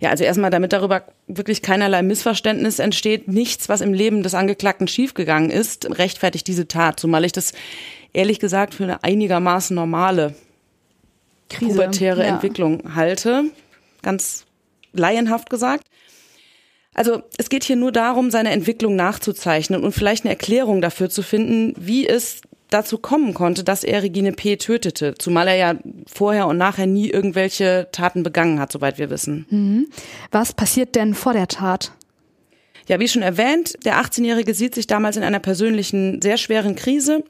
Ja, 0.00 0.10
also 0.10 0.24
erstmal, 0.24 0.50
damit 0.50 0.72
darüber 0.72 1.04
wirklich 1.26 1.62
keinerlei 1.62 2.02
Missverständnis 2.02 2.78
entsteht, 2.78 3.28
nichts, 3.28 3.68
was 3.68 3.80
im 3.80 3.92
Leben 3.92 4.22
des 4.22 4.34
Angeklagten 4.34 4.88
schiefgegangen 4.88 5.50
ist, 5.50 5.98
rechtfertigt 5.98 6.46
diese 6.46 6.68
Tat, 6.68 6.98
zumal 6.98 7.24
ich 7.24 7.32
das 7.32 7.52
ehrlich 8.12 8.40
gesagt 8.40 8.74
für 8.74 8.84
eine 8.84 9.04
einigermaßen 9.04 9.74
normale 9.74 10.34
Krise, 11.48 11.72
pubertäre 11.72 12.22
ja. 12.22 12.28
Entwicklung 12.28 12.94
halte. 12.94 13.44
Ganz 14.02 14.44
laienhaft 14.92 15.50
gesagt. 15.50 15.84
Also 16.94 17.22
es 17.36 17.48
geht 17.48 17.64
hier 17.64 17.76
nur 17.76 17.92
darum, 17.92 18.30
seine 18.30 18.50
Entwicklung 18.50 18.96
nachzuzeichnen 18.96 19.84
und 19.84 19.92
vielleicht 19.92 20.24
eine 20.24 20.32
Erklärung 20.32 20.80
dafür 20.80 21.10
zu 21.10 21.22
finden, 21.22 21.74
wie 21.78 22.08
es 22.08 22.40
dazu 22.70 22.98
kommen 22.98 23.34
konnte, 23.34 23.64
dass 23.64 23.84
er 23.84 24.02
Regine 24.02 24.32
P. 24.32 24.56
tötete, 24.56 25.14
zumal 25.18 25.48
er 25.48 25.56
ja 25.56 25.74
vorher 26.06 26.46
und 26.46 26.56
nachher 26.56 26.86
nie 26.86 27.08
irgendwelche 27.08 27.88
Taten 27.92 28.22
begangen 28.22 28.60
hat, 28.60 28.72
soweit 28.72 28.98
wir 28.98 29.10
wissen. 29.10 29.46
Mhm. 29.50 29.86
Was 30.30 30.52
passiert 30.52 30.94
denn 30.94 31.14
vor 31.14 31.32
der 31.32 31.48
Tat? 31.48 31.92
Ja, 32.86 32.98
wie 33.00 33.08
schon 33.08 33.22
erwähnt, 33.22 33.84
der 33.84 34.00
18-Jährige 34.00 34.54
sieht 34.54 34.74
sich 34.74 34.86
damals 34.86 35.16
in 35.16 35.22
einer 35.22 35.40
persönlichen, 35.40 36.22
sehr 36.22 36.38
schweren 36.38 36.74
Krise. 36.74 37.22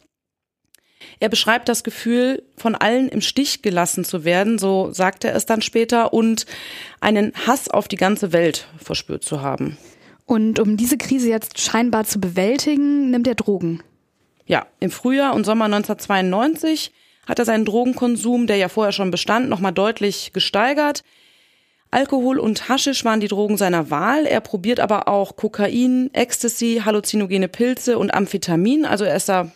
Er 1.20 1.29
beschreibt 1.29 1.68
das 1.68 1.83
Gefühl, 1.83 2.44
von 2.57 2.74
allen 2.74 3.09
im 3.09 3.20
Stich 3.20 3.62
gelassen 3.62 4.05
zu 4.05 4.24
werden, 4.24 4.59
so 4.59 4.92
sagt 4.92 5.24
er 5.24 5.35
es 5.35 5.46
dann 5.46 5.62
später, 5.62 6.12
und 6.12 6.46
einen 7.01 7.33
Hass 7.46 7.68
auf 7.68 7.88
die 7.88 7.96
ganze 7.96 8.33
Welt 8.33 8.68
verspürt 8.79 9.24
zu 9.24 9.42
haben. 9.42 9.77
Und 10.27 10.61
um 10.61 10.77
diese 10.77 10.98
Krise 10.98 11.29
jetzt 11.29 11.59
scheinbar 11.59 12.05
zu 12.05 12.20
bewältigen, 12.20 13.11
nimmt 13.11 13.27
er 13.27 13.35
Drogen. 13.35 13.83
Ja, 14.48 14.66
im 14.80 14.90
Frühjahr 14.90 15.34
und 15.34 15.44
Sommer 15.44 15.66
1992 15.66 16.90
hat 17.26 17.38
er 17.38 17.44
seinen 17.44 17.66
Drogenkonsum, 17.66 18.46
der 18.46 18.56
ja 18.56 18.70
vorher 18.70 18.92
schon 18.92 19.11
bestand, 19.11 19.50
nochmal 19.50 19.72
deutlich 19.72 20.32
gesteigert. 20.32 21.04
Alkohol 21.90 22.38
und 22.38 22.68
Haschisch 22.68 23.04
waren 23.04 23.20
die 23.20 23.28
Drogen 23.28 23.58
seiner 23.58 23.90
Wahl. 23.90 24.24
Er 24.24 24.40
probiert 24.40 24.80
aber 24.80 25.06
auch 25.06 25.37
Kokain, 25.37 26.11
Ecstasy, 26.14 26.82
halluzinogene 26.84 27.48
Pilze 27.48 27.98
und 27.98 28.12
Amphetamin. 28.12 28.87
Also 28.87 29.04
er 29.04 29.16
ist 29.16 29.28
da 29.28 29.52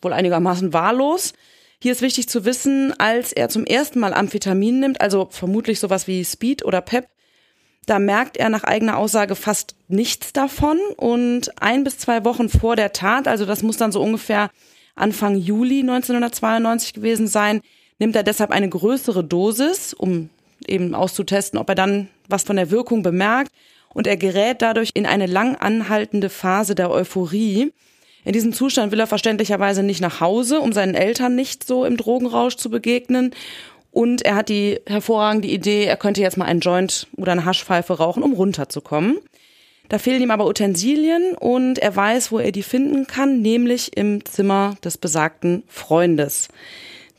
wohl 0.00 0.12
einigermaßen 0.12 0.72
wahllos. 0.72 1.32
Hier 1.80 1.92
ist 1.92 2.02
wichtig 2.02 2.28
zu 2.28 2.44
wissen, 2.44 2.94
als 2.98 3.32
er 3.32 3.48
zum 3.48 3.66
ersten 3.66 3.98
Mal 3.98 4.14
Amphetamin 4.14 4.80
nimmt, 4.80 5.00
also 5.00 5.28
vermutlich 5.30 5.80
sowas 5.80 6.06
wie 6.06 6.24
Speed 6.24 6.64
oder 6.64 6.80
Pep, 6.80 7.08
da 7.86 8.00
merkt 8.00 8.36
er 8.36 8.48
nach 8.48 8.64
eigener 8.64 8.98
Aussage 8.98 9.36
fast 9.36 9.76
nichts 9.88 10.32
davon. 10.32 10.78
Und 10.96 11.50
ein 11.62 11.84
bis 11.84 11.98
zwei 11.98 12.24
Wochen 12.24 12.48
vor 12.48 12.76
der 12.76 12.92
Tat, 12.92 13.28
also 13.28 13.46
das 13.46 13.62
muss 13.62 13.76
dann 13.76 13.92
so 13.92 14.02
ungefähr 14.02 14.50
Anfang 14.96 15.36
Juli 15.36 15.80
1992 15.80 16.94
gewesen 16.94 17.28
sein, 17.28 17.60
nimmt 17.98 18.16
er 18.16 18.22
deshalb 18.22 18.50
eine 18.50 18.68
größere 18.68 19.22
Dosis, 19.22 19.94
um 19.94 20.30
eben 20.66 20.94
auszutesten, 20.94 21.58
ob 21.58 21.68
er 21.68 21.74
dann 21.74 22.08
was 22.28 22.42
von 22.42 22.56
der 22.56 22.70
Wirkung 22.70 23.02
bemerkt. 23.02 23.52
Und 23.94 24.06
er 24.06 24.16
gerät 24.16 24.60
dadurch 24.60 24.90
in 24.92 25.06
eine 25.06 25.26
lang 25.26 25.56
anhaltende 25.56 26.28
Phase 26.28 26.74
der 26.74 26.90
Euphorie. 26.90 27.72
In 28.24 28.32
diesem 28.32 28.52
Zustand 28.52 28.92
will 28.92 29.00
er 29.00 29.06
verständlicherweise 29.06 29.82
nicht 29.82 30.00
nach 30.00 30.20
Hause, 30.20 30.60
um 30.60 30.72
seinen 30.72 30.94
Eltern 30.94 31.34
nicht 31.34 31.64
so 31.66 31.84
im 31.84 31.96
Drogenrausch 31.96 32.56
zu 32.56 32.68
begegnen 32.68 33.32
und 33.96 34.20
er 34.26 34.34
hat 34.34 34.50
die 34.50 34.78
hervorragende 34.86 35.48
Idee, 35.48 35.84
er 35.84 35.96
könnte 35.96 36.20
jetzt 36.20 36.36
mal 36.36 36.44
einen 36.44 36.60
Joint 36.60 37.06
oder 37.16 37.32
eine 37.32 37.46
Haschpfeife 37.46 37.94
rauchen, 37.94 38.22
um 38.22 38.34
runterzukommen. 38.34 39.20
Da 39.88 39.98
fehlen 39.98 40.20
ihm 40.20 40.30
aber 40.30 40.46
Utensilien 40.46 41.34
und 41.34 41.78
er 41.78 41.96
weiß, 41.96 42.30
wo 42.30 42.38
er 42.38 42.52
die 42.52 42.62
finden 42.62 43.06
kann, 43.06 43.40
nämlich 43.40 43.96
im 43.96 44.22
Zimmer 44.26 44.76
des 44.84 44.98
besagten 44.98 45.62
Freundes. 45.66 46.48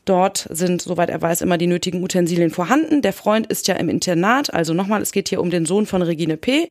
Dort 0.04 0.46
sind, 0.52 0.80
soweit 0.80 1.10
er 1.10 1.20
weiß, 1.20 1.40
immer 1.40 1.58
die 1.58 1.66
nötigen 1.66 2.00
Utensilien 2.04 2.50
vorhanden. 2.50 3.02
Der 3.02 3.12
Freund 3.12 3.48
ist 3.48 3.66
ja 3.66 3.74
im 3.74 3.88
Internat, 3.88 4.54
also 4.54 4.72
nochmal, 4.72 5.02
es 5.02 5.10
geht 5.10 5.30
hier 5.30 5.40
um 5.40 5.50
den 5.50 5.66
Sohn 5.66 5.84
von 5.84 6.02
Regine 6.02 6.36
P. 6.36 6.68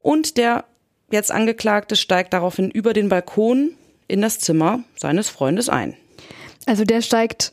Und 0.00 0.38
der 0.38 0.64
jetzt 1.10 1.30
Angeklagte 1.30 1.96
steigt 1.96 2.32
daraufhin 2.32 2.70
über 2.70 2.94
den 2.94 3.10
Balkon 3.10 3.74
in 4.08 4.22
das 4.22 4.38
Zimmer 4.38 4.84
seines 4.96 5.28
Freundes 5.28 5.68
ein. 5.68 5.94
Also 6.64 6.84
der 6.84 7.02
steigt 7.02 7.52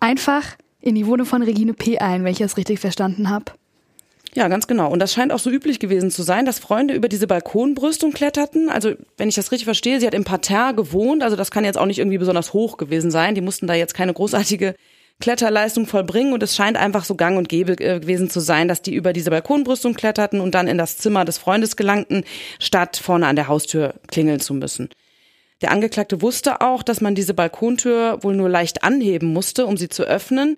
einfach 0.00 0.56
in 0.80 0.94
die 0.94 1.06
Wohnung 1.06 1.26
von 1.26 1.42
Regine 1.42 1.74
P. 1.74 1.98
ein, 1.98 2.24
wenn 2.24 2.32
ich 2.32 2.40
es 2.40 2.56
richtig 2.56 2.80
verstanden 2.80 3.28
habe. 3.28 3.52
Ja, 4.34 4.48
ganz 4.48 4.66
genau. 4.66 4.90
Und 4.90 4.98
das 4.98 5.12
scheint 5.12 5.32
auch 5.32 5.38
so 5.38 5.50
üblich 5.50 5.80
gewesen 5.80 6.10
zu 6.10 6.22
sein, 6.22 6.44
dass 6.44 6.58
Freunde 6.58 6.94
über 6.94 7.08
diese 7.08 7.26
Balkonbrüstung 7.26 8.12
kletterten. 8.12 8.68
Also, 8.68 8.92
wenn 9.16 9.28
ich 9.28 9.34
das 9.34 9.50
richtig 9.50 9.64
verstehe, 9.64 10.00
sie 10.00 10.06
hat 10.06 10.14
im 10.14 10.24
Parterre 10.24 10.74
gewohnt. 10.74 11.22
Also, 11.22 11.34
das 11.34 11.50
kann 11.50 11.64
jetzt 11.64 11.78
auch 11.78 11.86
nicht 11.86 11.98
irgendwie 11.98 12.18
besonders 12.18 12.52
hoch 12.52 12.76
gewesen 12.76 13.10
sein. 13.10 13.34
Die 13.34 13.40
mussten 13.40 13.66
da 13.66 13.74
jetzt 13.74 13.94
keine 13.94 14.12
großartige 14.12 14.74
Kletterleistung 15.20 15.86
vollbringen. 15.86 16.34
Und 16.34 16.42
es 16.42 16.54
scheint 16.54 16.76
einfach 16.76 17.04
so 17.04 17.14
gang 17.14 17.38
und 17.38 17.48
gäbe 17.48 17.72
äh, 17.72 18.00
gewesen 18.00 18.28
zu 18.28 18.40
sein, 18.40 18.68
dass 18.68 18.82
die 18.82 18.94
über 18.94 19.12
diese 19.12 19.30
Balkonbrüstung 19.30 19.94
kletterten 19.94 20.40
und 20.40 20.54
dann 20.54 20.68
in 20.68 20.78
das 20.78 20.98
Zimmer 20.98 21.24
des 21.24 21.38
Freundes 21.38 21.76
gelangten, 21.76 22.24
statt 22.60 22.98
vorne 22.98 23.26
an 23.26 23.36
der 23.36 23.48
Haustür 23.48 23.94
klingeln 24.08 24.40
zu 24.40 24.54
müssen. 24.54 24.90
Der 25.62 25.72
Angeklagte 25.72 26.22
wusste 26.22 26.60
auch, 26.60 26.82
dass 26.82 27.00
man 27.00 27.14
diese 27.14 27.34
Balkontür 27.34 28.22
wohl 28.22 28.36
nur 28.36 28.48
leicht 28.48 28.84
anheben 28.84 29.32
musste, 29.32 29.66
um 29.66 29.76
sie 29.76 29.88
zu 29.88 30.04
öffnen. 30.04 30.56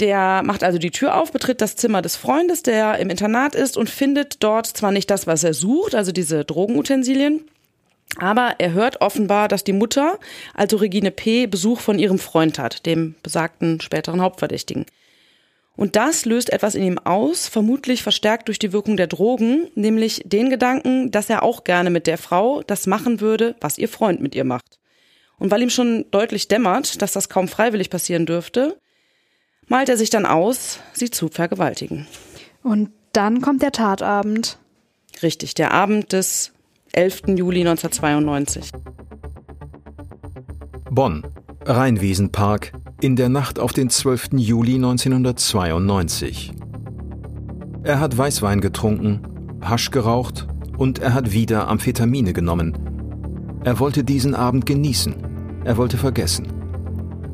Der 0.00 0.42
macht 0.42 0.64
also 0.64 0.78
die 0.78 0.90
Tür 0.90 1.20
auf, 1.20 1.30
betritt 1.30 1.60
das 1.60 1.76
Zimmer 1.76 2.00
des 2.00 2.16
Freundes, 2.16 2.62
der 2.62 2.98
im 2.98 3.10
Internat 3.10 3.54
ist 3.54 3.76
und 3.76 3.90
findet 3.90 4.42
dort 4.42 4.66
zwar 4.66 4.92
nicht 4.92 5.10
das, 5.10 5.26
was 5.26 5.44
er 5.44 5.52
sucht, 5.52 5.94
also 5.94 6.10
diese 6.10 6.44
Drogenutensilien, 6.44 7.44
aber 8.16 8.56
er 8.58 8.72
hört 8.72 9.00
offenbar, 9.00 9.48
dass 9.48 9.62
die 9.62 9.72
Mutter, 9.72 10.18
also 10.54 10.78
Regine 10.78 11.10
P., 11.10 11.46
Besuch 11.46 11.80
von 11.80 11.98
ihrem 11.98 12.18
Freund 12.18 12.58
hat, 12.58 12.86
dem 12.86 13.14
besagten 13.22 13.80
späteren 13.80 14.20
Hauptverdächtigen. 14.20 14.86
Und 15.76 15.96
das 15.96 16.24
löst 16.24 16.52
etwas 16.52 16.74
in 16.74 16.82
ihm 16.82 16.98
aus, 16.98 17.46
vermutlich 17.46 18.02
verstärkt 18.02 18.48
durch 18.48 18.58
die 18.58 18.72
Wirkung 18.72 18.96
der 18.96 19.06
Drogen, 19.06 19.68
nämlich 19.74 20.22
den 20.24 20.50
Gedanken, 20.50 21.10
dass 21.10 21.30
er 21.30 21.42
auch 21.42 21.64
gerne 21.64 21.90
mit 21.90 22.06
der 22.06 22.18
Frau 22.18 22.62
das 22.62 22.86
machen 22.86 23.20
würde, 23.20 23.54
was 23.60 23.78
ihr 23.78 23.88
Freund 23.88 24.20
mit 24.20 24.34
ihr 24.34 24.44
macht. 24.44 24.78
Und 25.38 25.50
weil 25.50 25.62
ihm 25.62 25.70
schon 25.70 26.04
deutlich 26.10 26.48
dämmert, 26.48 27.00
dass 27.00 27.12
das 27.12 27.30
kaum 27.30 27.48
freiwillig 27.48 27.88
passieren 27.88 28.26
dürfte, 28.26 28.76
malt 29.70 29.88
er 29.88 29.96
sich 29.96 30.10
dann 30.10 30.26
aus, 30.26 30.80
sie 30.92 31.10
zu 31.10 31.28
vergewaltigen. 31.28 32.06
Und 32.62 32.90
dann 33.12 33.40
kommt 33.40 33.62
der 33.62 33.72
Tatabend. 33.72 34.58
Richtig, 35.22 35.54
der 35.54 35.72
Abend 35.72 36.12
des 36.12 36.52
11. 36.92 37.22
Juli 37.28 37.60
1992. 37.60 38.72
Bonn, 40.90 41.24
Rheinwiesenpark, 41.64 42.72
in 43.00 43.16
der 43.16 43.28
Nacht 43.28 43.58
auf 43.58 43.72
den 43.72 43.90
12. 43.90 44.30
Juli 44.32 44.74
1992. 44.74 46.52
Er 47.84 48.00
hat 48.00 48.18
Weißwein 48.18 48.60
getrunken, 48.60 49.22
Hasch 49.62 49.90
geraucht 49.90 50.48
und 50.76 50.98
er 50.98 51.14
hat 51.14 51.32
wieder 51.32 51.68
Amphetamine 51.68 52.32
genommen. 52.32 53.60
Er 53.64 53.78
wollte 53.78 54.02
diesen 54.02 54.34
Abend 54.34 54.66
genießen. 54.66 55.14
Er 55.64 55.76
wollte 55.76 55.96
vergessen. 55.96 56.59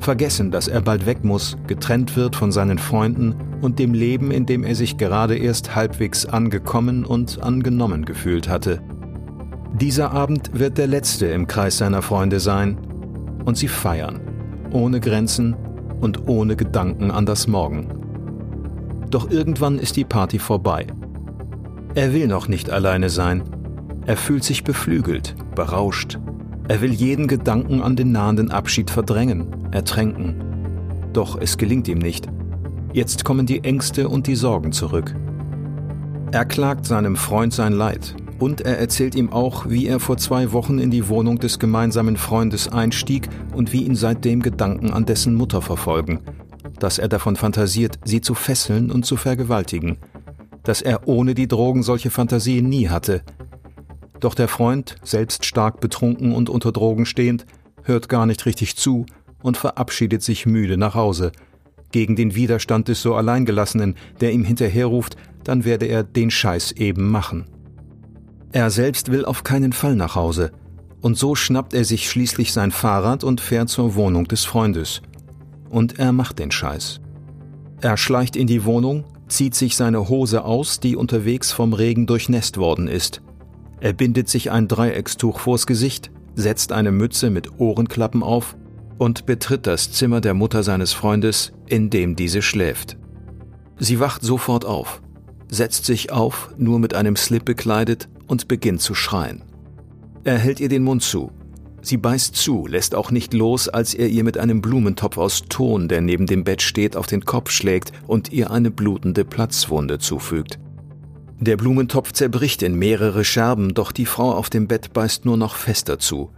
Vergessen, 0.00 0.50
dass 0.50 0.68
er 0.68 0.80
bald 0.80 1.06
weg 1.06 1.24
muss, 1.24 1.56
getrennt 1.66 2.16
wird 2.16 2.37
von 2.37 2.52
seinen 2.52 2.78
Freunden 2.78 3.35
und 3.61 3.78
dem 3.78 3.94
Leben, 3.94 4.30
in 4.30 4.46
dem 4.46 4.62
er 4.64 4.74
sich 4.74 4.98
gerade 4.98 5.37
erst 5.37 5.74
halbwegs 5.74 6.26
angekommen 6.26 7.04
und 7.04 7.42
angenommen 7.42 8.04
gefühlt 8.04 8.48
hatte. 8.48 8.80
Dieser 9.80 10.12
Abend 10.12 10.50
wird 10.59 10.78
der 10.78 10.87
letzte 10.87 11.26
im 11.26 11.46
Kreis 11.46 11.78
seiner 11.78 12.02
Freunde 12.02 12.40
sein 12.40 12.78
und 13.44 13.56
sie 13.56 13.68
feiern, 13.68 14.20
ohne 14.70 15.00
Grenzen 15.00 15.56
und 16.00 16.28
ohne 16.28 16.56
Gedanken 16.56 17.11
an 17.11 17.26
das 17.26 17.46
Morgen. 17.46 17.88
Doch 19.11 19.30
irgendwann 19.30 19.78
ist 19.78 19.96
die 19.96 20.04
Party 20.04 20.38
vorbei. 20.38 20.87
Er 21.94 22.12
will 22.12 22.26
noch 22.26 22.48
nicht 22.48 22.70
alleine 22.70 23.09
sein. 23.09 23.42
Er 24.04 24.16
fühlt 24.16 24.44
sich 24.44 24.64
beflügelt, 24.64 25.35
berauscht. 25.54 26.18
Er 26.68 26.81
will 26.81 26.92
jeden 26.92 27.29
Gedanken 27.29 27.81
an 27.81 27.94
den 27.94 28.12
nahenden 28.12 28.50
Abschied 28.50 28.90
verdrängen, 28.90 29.46
ertränken. 29.70 30.35
Doch 31.12 31.40
es 31.40 31.59
gelingt 31.59 31.87
ihm 31.87 31.98
nicht. 31.98 32.26
Jetzt 32.92 33.24
kommen 33.24 33.46
die 33.46 33.62
Ängste 33.62 34.09
und 34.09 34.26
die 34.26 34.35
Sorgen 34.35 34.72
zurück. 34.72 35.14
Er 36.33 36.44
klagt 36.44 36.87
seinem 36.87 37.14
Freund 37.14 37.55
sein 37.55 37.72
Leid, 37.72 38.16
und 38.38 38.61
er 38.61 38.79
erzählt 38.79 39.14
ihm 39.14 39.33
auch, 39.33 39.68
wie 39.68 39.87
er 39.87 40.00
vor 40.00 40.16
zwei 40.16 40.52
Wochen 40.52 40.79
in 40.79 40.90
die 40.90 41.09
Wohnung 41.09 41.38
des 41.38 41.59
gemeinsamen 41.59 42.16
Freundes 42.16 42.68
einstieg 42.68 43.29
und 43.55 43.72
wie 43.72 43.85
ihn 43.85 43.94
seitdem 43.94 44.42
Gedanken 44.42 44.90
an 44.90 45.07
dessen 45.07 45.35
Mutter 45.35 45.62
verfolgen, 45.62 46.20
dass 46.79 46.98
er 46.98 47.09
davon 47.09 47.37
fantasiert, 47.37 47.98
sie 48.05 48.20
zu 48.20 48.35
fesseln 48.35 48.90
und 48.90 49.07
zu 49.07 49.16
vergewaltigen, 49.16 49.98
dass 50.64 50.83
er 50.83 51.07
ohne 51.07 51.35
die 51.35 51.48
Drogen 51.48 51.83
solche 51.83 52.11
Fantasien 52.11 52.68
nie 52.68 52.88
hatte. 52.88 53.22
Doch 54.20 54.35
der 54.35 54.48
Freund, 54.48 54.96
selbst 55.02 55.44
stark 55.44 55.81
betrunken 55.81 56.33
und 56.33 56.48
unter 56.48 56.72
Drogen 56.72 57.07
stehend, 57.07 57.46
hört 57.83 58.09
gar 58.09 58.26
nicht 58.26 58.46
richtig 58.46 58.76
zu 58.76 59.07
und 59.42 59.57
verabschiedet 59.57 60.22
sich 60.22 60.46
müde 60.46 60.76
nach 60.76 60.94
Hause. 60.94 61.33
Gegen 61.92 62.16
den 62.16 62.35
Widerstand 62.35 62.88
des 62.88 63.02
so 63.02 63.14
Alleingelassenen, 63.14 63.94
der 64.20 64.33
ihm 64.33 64.44
hinterherruft, 64.44 65.16
dann 65.44 65.64
werde 65.64 65.87
er 65.87 66.02
den 66.02 66.31
Scheiß 66.31 66.72
eben 66.72 67.11
machen. 67.11 67.46
Er 68.52 68.70
selbst 68.70 69.12
will 69.12 69.24
auf 69.24 69.44
keinen 69.44 69.72
Fall 69.72 69.94
nach 69.94 70.14
Hause, 70.14 70.50
und 71.00 71.16
so 71.16 71.35
schnappt 71.35 71.74
er 71.74 71.85
sich 71.85 72.11
schließlich 72.11 72.52
sein 72.52 72.72
Fahrrad 72.72 73.22
und 73.22 73.40
fährt 73.40 73.68
zur 73.68 73.94
Wohnung 73.94 74.26
des 74.26 74.44
Freundes. 74.44 75.02
Und 75.68 75.98
er 75.98 76.12
macht 76.12 76.38
den 76.38 76.50
Scheiß. 76.50 77.00
Er 77.81 77.96
schleicht 77.96 78.35
in 78.35 78.46
die 78.46 78.64
Wohnung, 78.64 79.05
zieht 79.29 79.55
sich 79.55 79.76
seine 79.76 80.09
Hose 80.09 80.44
aus, 80.44 80.81
die 80.81 80.96
unterwegs 80.96 81.52
vom 81.52 81.72
Regen 81.72 82.07
durchnässt 82.07 82.59
worden 82.59 82.88
ist. 82.88 83.22
Er 83.80 83.92
bindet 83.92 84.28
sich 84.28 84.50
ein 84.50 84.68
Dreieckstuch 84.68 85.40
vors 85.40 85.66
Gesicht, 85.66 86.10
setzt 86.34 86.72
eine 86.72 86.92
Mütze 86.92 87.30
mit 87.30 87.58
Ohrenklappen 87.58 88.22
auf 88.22 88.56
und 88.98 89.26
betritt 89.26 89.66
das 89.66 89.92
Zimmer 89.92 90.20
der 90.20 90.34
Mutter 90.34 90.62
seines 90.62 90.92
Freundes, 90.92 91.52
in 91.66 91.90
dem 91.90 92.16
diese 92.16 92.42
schläft. 92.42 92.96
Sie 93.78 94.00
wacht 94.00 94.22
sofort 94.22 94.64
auf, 94.64 95.02
setzt 95.48 95.84
sich 95.84 96.10
auf, 96.10 96.54
nur 96.56 96.78
mit 96.78 96.94
einem 96.94 97.16
Slip 97.16 97.44
bekleidet 97.44 98.08
und 98.26 98.48
beginnt 98.48 98.80
zu 98.80 98.94
schreien. 98.94 99.42
Er 100.24 100.38
hält 100.38 100.60
ihr 100.60 100.68
den 100.68 100.82
Mund 100.82 101.02
zu. 101.02 101.30
Sie 101.82 101.98
beißt 101.98 102.34
zu, 102.34 102.66
lässt 102.66 102.94
auch 102.94 103.12
nicht 103.12 103.32
los, 103.32 103.68
als 103.68 103.94
er 103.94 104.08
ihr 104.08 104.24
mit 104.24 104.38
einem 104.38 104.60
Blumentopf 104.60 105.18
aus 105.18 105.44
Ton, 105.48 105.86
der 105.86 106.00
neben 106.00 106.26
dem 106.26 106.42
Bett 106.42 106.62
steht, 106.62 106.96
auf 106.96 107.06
den 107.06 107.24
Kopf 107.24 107.50
schlägt 107.50 107.92
und 108.08 108.32
ihr 108.32 108.50
eine 108.50 108.72
blutende 108.72 109.24
Platzwunde 109.24 109.98
zufügt. 109.98 110.58
Der 111.38 111.59
Blumentopf 111.59 112.12
zerbricht 112.12 112.62
in 112.62 112.77
mehrere 112.77 113.22
Scherben, 113.22 113.75
doch 113.75 113.92
die 113.92 114.07
Frau 114.07 114.33
auf 114.33 114.49
dem 114.49 114.68
Bett 114.68 114.94
beißt 114.94 115.27
nur 115.27 115.37
noch 115.37 115.55
fester 115.55 115.99
zu. 115.99 116.31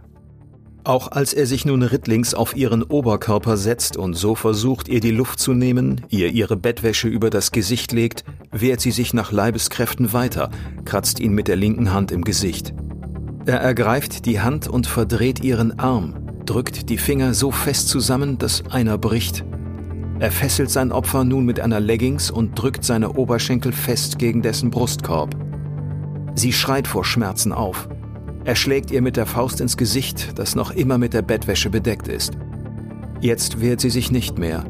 Auch 0.83 1.11
als 1.11 1.33
er 1.33 1.45
sich 1.45 1.65
nun 1.65 1.83
rittlings 1.83 2.33
auf 2.33 2.55
ihren 2.55 2.83
Oberkörper 2.83 3.55
setzt 3.55 3.95
und 3.95 4.15
so 4.15 4.35
versucht, 4.35 4.87
ihr 4.87 4.99
die 4.99 5.11
Luft 5.11 5.39
zu 5.39 5.53
nehmen, 5.53 6.01
ihr 6.09 6.29
ihre 6.29 6.57
Bettwäsche 6.57 7.07
über 7.07 7.29
das 7.29 7.51
Gesicht 7.51 7.91
legt, 7.91 8.25
wehrt 8.51 8.81
sie 8.81 8.91
sich 8.91 9.13
nach 9.13 9.31
Leibeskräften 9.31 10.11
weiter, 10.11 10.49
kratzt 10.85 11.19
ihn 11.19 11.33
mit 11.33 11.47
der 11.47 11.57
linken 11.57 11.93
Hand 11.93 12.11
im 12.11 12.23
Gesicht. 12.23 12.73
Er 13.45 13.59
ergreift 13.59 14.25
die 14.25 14.41
Hand 14.41 14.67
und 14.67 14.87
verdreht 14.87 15.43
ihren 15.43 15.79
Arm, 15.79 16.15
drückt 16.45 16.89
die 16.89 16.97
Finger 16.97 17.33
so 17.33 17.51
fest 17.51 17.87
zusammen, 17.87 18.37
dass 18.37 18.63
einer 18.69 18.97
bricht. 18.97 19.45
Er 20.19 20.31
fesselt 20.31 20.69
sein 20.69 20.91
Opfer 20.91 21.23
nun 21.23 21.45
mit 21.45 21.61
einer 21.61 21.79
Leggings 21.79 22.29
und 22.29 22.61
drückt 22.61 22.83
seine 22.83 23.13
Oberschenkel 23.13 23.71
fest 23.71 24.19
gegen 24.19 24.41
dessen 24.41 24.69
Brustkorb. 24.69 25.33
Sie 26.35 26.51
schreit 26.51 26.87
vor 26.87 27.05
Schmerzen 27.05 27.53
auf. 27.53 27.87
Er 28.43 28.55
schlägt 28.55 28.91
ihr 28.91 29.01
mit 29.01 29.15
der 29.15 29.25
Faust 29.25 29.61
ins 29.61 29.77
Gesicht, 29.77 30.37
das 30.37 30.55
noch 30.55 30.71
immer 30.71 30.97
mit 30.97 31.13
der 31.13 31.21
Bettwäsche 31.21 31.69
bedeckt 31.69 32.09
ist. 32.09 32.33
Jetzt 33.21 33.61
wehrt 33.61 33.79
sie 33.79 33.89
sich 33.89 34.11
nicht 34.11 34.37
mehr. 34.37 34.65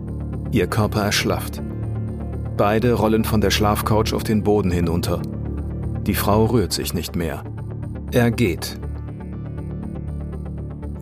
Ihr 0.52 0.68
Körper 0.68 1.02
erschlafft. 1.02 1.62
Beide 2.56 2.94
rollen 2.94 3.24
von 3.24 3.42
der 3.42 3.52
Schlafcouch 3.52 4.14
auf 4.14 4.24
den 4.24 4.44
Boden 4.44 4.70
hinunter. 4.70 5.22
Die 6.06 6.16
Frau 6.16 6.46
rührt 6.46 6.74
sich 6.74 6.94
nicht 6.94 7.16
mehr. 7.16 7.44
Er 8.12 8.30
geht. 8.32 8.80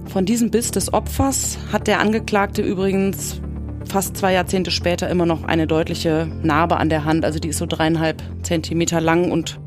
Von 0.05 0.25
diesem 0.25 0.51
Biss 0.51 0.71
des 0.71 0.93
Opfers 0.93 1.57
hat 1.71 1.87
der 1.87 1.99
Angeklagte 1.99 2.61
übrigens 2.61 3.41
fast 3.87 4.17
zwei 4.17 4.33
Jahrzehnte 4.33 4.71
später 4.71 5.09
immer 5.09 5.25
noch 5.25 5.43
eine 5.43 5.67
deutliche 5.67 6.27
Narbe 6.43 6.77
an 6.77 6.89
der 6.89 7.05
Hand. 7.05 7.25
Also 7.25 7.39
die 7.39 7.49
ist 7.49 7.57
so 7.57 7.65
dreieinhalb 7.65 8.21
Zentimeter 8.43 9.01
lang 9.01 9.31
und 9.31 9.59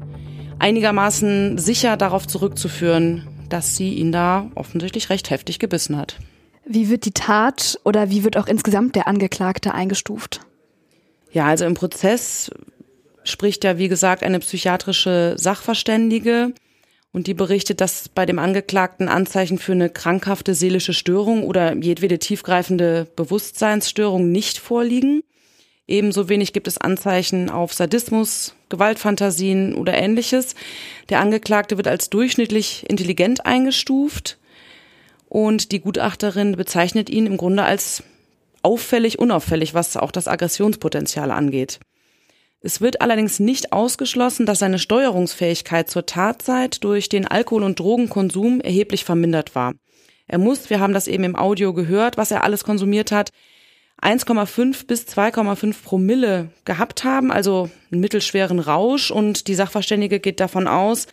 einigermaßen 0.59 1.59
sicher 1.59 1.97
darauf 1.97 2.27
zurückzuführen, 2.27 3.27
dass 3.49 3.77
sie 3.77 3.95
ihn 3.95 4.13
da 4.13 4.51
offensichtlich 4.55 5.11
recht 5.11 5.31
heftig 5.31 5.59
gebissen 5.59 5.97
hat. 5.97 6.17
Wie 6.65 6.89
wird 6.89 7.05
die 7.05 7.13
Tat 7.13 7.81
oder 7.85 8.11
wie 8.11 8.23
wird 8.25 8.37
auch 8.37 8.47
insgesamt 8.47 8.95
der 8.95 9.09
Angeklagte 9.09 9.75
eingestuft? 9.75 10.41
Ja, 11.33 11.47
also 11.47 11.65
im 11.65 11.75
Prozess 11.75 12.51
spricht 13.25 13.65
ja, 13.65 13.79
wie 13.79 13.89
gesagt, 13.89 14.23
eine 14.23 14.39
psychiatrische 14.39 15.35
Sachverständige 15.37 16.53
und 17.13 17.27
die 17.27 17.35
berichtet, 17.35 17.81
dass 17.81 18.09
bei 18.09 18.25
dem 18.27 18.39
Angeklagten 18.39 19.09
Anzeichen 19.09 19.59
für 19.59 19.73
eine 19.73 19.91
krankhafte 19.91 20.55
seelische 20.55 20.95
Störung 20.95 21.45
oder 21.45 21.75
jedwede 21.75 22.19
tiefgreifende 22.19 23.09
Bewusstseinsstörung 23.17 24.31
nicht 24.31 24.59
vorliegen. 24.59 25.23
Ebenso 25.89 26.29
wenig 26.29 26.53
gibt 26.53 26.69
es 26.69 26.79
Anzeichen 26.79 27.51
auf 27.51 27.73
Sadismus, 27.75 28.55
Gewaltfantasien 28.69 29.75
oder 29.75 29.95
ähnliches. 29.95 30.55
Der 31.09 31.21
Angeklagte 31.21 31.77
wird 31.77 31.89
als 31.89 32.11
durchschnittlich 32.11 32.89
intelligent 32.89 33.45
eingestuft 33.45 34.39
und 35.29 35.73
die 35.73 35.81
Gutachterin 35.81 36.57
bezeichnet 36.57 37.11
ihn 37.11 37.27
im 37.27 37.37
Grunde 37.37 37.65
als 37.65 38.05
auffällig 38.63 39.19
unauffällig, 39.19 39.75
was 39.75 39.97
auch 39.97 40.13
das 40.13 40.29
Aggressionspotenzial 40.29 41.33
angeht. 41.33 41.81
Es 42.63 42.81
wird 42.81 43.01
allerdings 43.01 43.41
nicht 43.41 43.73
ausgeschlossen, 43.73 44.45
dass 44.45 44.59
seine 44.59 44.79
Steuerungsfähigkeit 44.79 45.89
zur 45.89 46.05
Tatzeit 46.05 46.85
durch 46.85 47.09
den 47.09 47.27
Alkohol- 47.27 47.63
und 47.63 47.79
Drogenkonsum 47.79 48.61
erheblich 48.61 49.05
vermindert 49.05 49.55
war. 49.55 49.75
Er 50.27 50.39
muss, 50.39 50.69
wir 50.69 50.79
haben 50.79 50.93
das 50.93 51.09
eben 51.09 51.25
im 51.25 51.37
Audio 51.37 51.73
gehört, 51.73 52.17
was 52.19 52.31
er 52.31 52.45
alles 52.45 52.63
konsumiert 52.63 53.13
hat, 53.13 53.31
1,5 54.03 54.87
bis 54.87 55.07
2,5 55.07 55.83
Promille 55.83 56.51
gehabt 56.65 57.05
haben, 57.05 57.31
also 57.31 57.71
einen 57.91 58.01
mittelschweren 58.01 58.59
Rausch. 58.59 59.11
Und 59.11 59.49
die 59.49 59.55
Sachverständige 59.55 60.21
geht 60.21 60.41
davon 60.41 60.69
aus, 60.69 61.07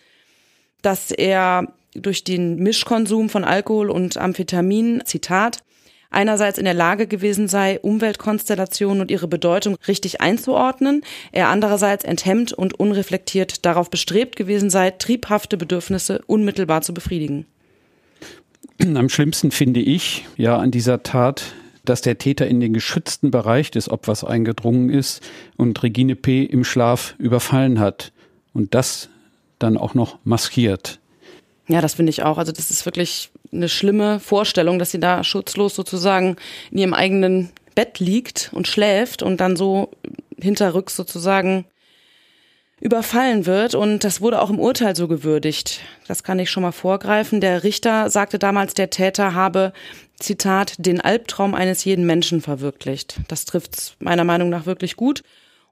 dass 0.82 1.12
er 1.12 1.74
durch 1.94 2.24
den 2.24 2.58
Mischkonsum 2.58 3.30
von 3.30 3.44
Alkohol 3.44 3.90
und 3.90 4.18
Amphetamin, 4.18 5.02
Zitat, 5.06 5.64
einerseits 6.10 6.58
in 6.58 6.66
der 6.66 6.74
Lage 6.74 7.08
gewesen 7.08 7.48
sei, 7.48 7.80
Umweltkonstellationen 7.80 9.02
und 9.02 9.12
ihre 9.12 9.28
Bedeutung 9.28 9.78
richtig 9.88 10.22
einzuordnen, 10.22 11.02
er 11.32 11.50
andererseits 11.50 12.04
enthemmt 12.04 12.54
und 12.54 12.80
unreflektiert 12.80 13.66
darauf 13.66 13.90
bestrebt 13.90 14.36
gewesen 14.36 14.70
sei, 14.70 14.92
triebhafte 14.92 15.58
Bedürfnisse 15.58 16.22
unmittelbar 16.28 16.82
zu 16.82 16.94
befriedigen. 16.94 17.46
Am 18.80 19.10
schlimmsten 19.10 19.52
finde 19.52 19.80
ich 19.80 20.26
ja 20.38 20.58
an 20.58 20.72
dieser 20.72 21.04
Tat, 21.04 21.56
dass 21.84 22.02
der 22.02 22.18
Täter 22.18 22.48
in 22.48 22.60
den 22.60 22.74
geschützten 22.74 23.32
Bereich 23.32 23.72
des 23.72 23.90
Opfers 23.90 24.24
eingedrungen 24.24 24.90
ist 24.90 25.22
und 25.56 25.82
Regine 25.84 26.16
P. 26.16 26.44
im 26.44 26.64
Schlaf 26.64 27.16
überfallen 27.18 27.80
hat. 27.80 28.12
Und 28.54 28.74
das 28.74 29.10
dann 29.60 29.78
auch 29.78 29.94
noch 29.94 30.18
maskiert. 30.24 31.00
Ja, 31.68 31.82
das 31.82 31.96
finde 31.96 32.12
ich 32.12 32.24
auch. 32.24 32.38
Also 32.38 32.52
das 32.52 32.72
ist 32.72 32.86
wirklich 32.86 33.30
eine 33.52 33.70
schlimme 33.70 34.20
Vorstellung, 34.20 34.80
dass 34.80 34.92
sie 34.92 35.00
da 35.00 35.24
schutzlos 35.24 35.76
sozusagen 35.76 36.38
in 36.72 36.78
ihrem 36.78 36.94
eigenen 36.94 37.50
Bett 37.76 38.00
liegt 38.00 38.52
und 38.54 38.68
schläft 38.68 39.22
und 39.22 39.42
dann 39.42 39.56
so 39.56 39.92
hinterrücks 40.40 40.96
sozusagen 40.96 41.66
überfallen 42.80 43.46
wird. 43.46 43.76
Und 43.76 44.04
das 44.04 44.22
wurde 44.22 44.42
auch 44.42 44.50
im 44.50 44.60
Urteil 44.60 44.96
so 44.96 45.08
gewürdigt. 45.08 45.82
Das 46.08 46.24
kann 46.24 46.40
ich 46.40 46.50
schon 46.50 46.64
mal 46.64 46.72
vorgreifen. 46.72 47.42
Der 47.42 47.64
Richter 47.64 48.10
sagte 48.10 48.40
damals, 48.40 48.74
der 48.74 48.90
Täter 48.90 49.34
habe, 49.34 49.74
Zitat, 50.20 50.74
den 50.78 51.02
Albtraum 51.02 51.54
eines 51.54 51.84
jeden 51.84 52.06
Menschen 52.06 52.42
verwirklicht. 52.42 53.20
Das 53.28 53.46
trifft 53.46 53.98
meiner 54.00 54.24
Meinung 54.24 54.50
nach 54.50 54.66
wirklich 54.66 54.96
gut. 54.96 55.22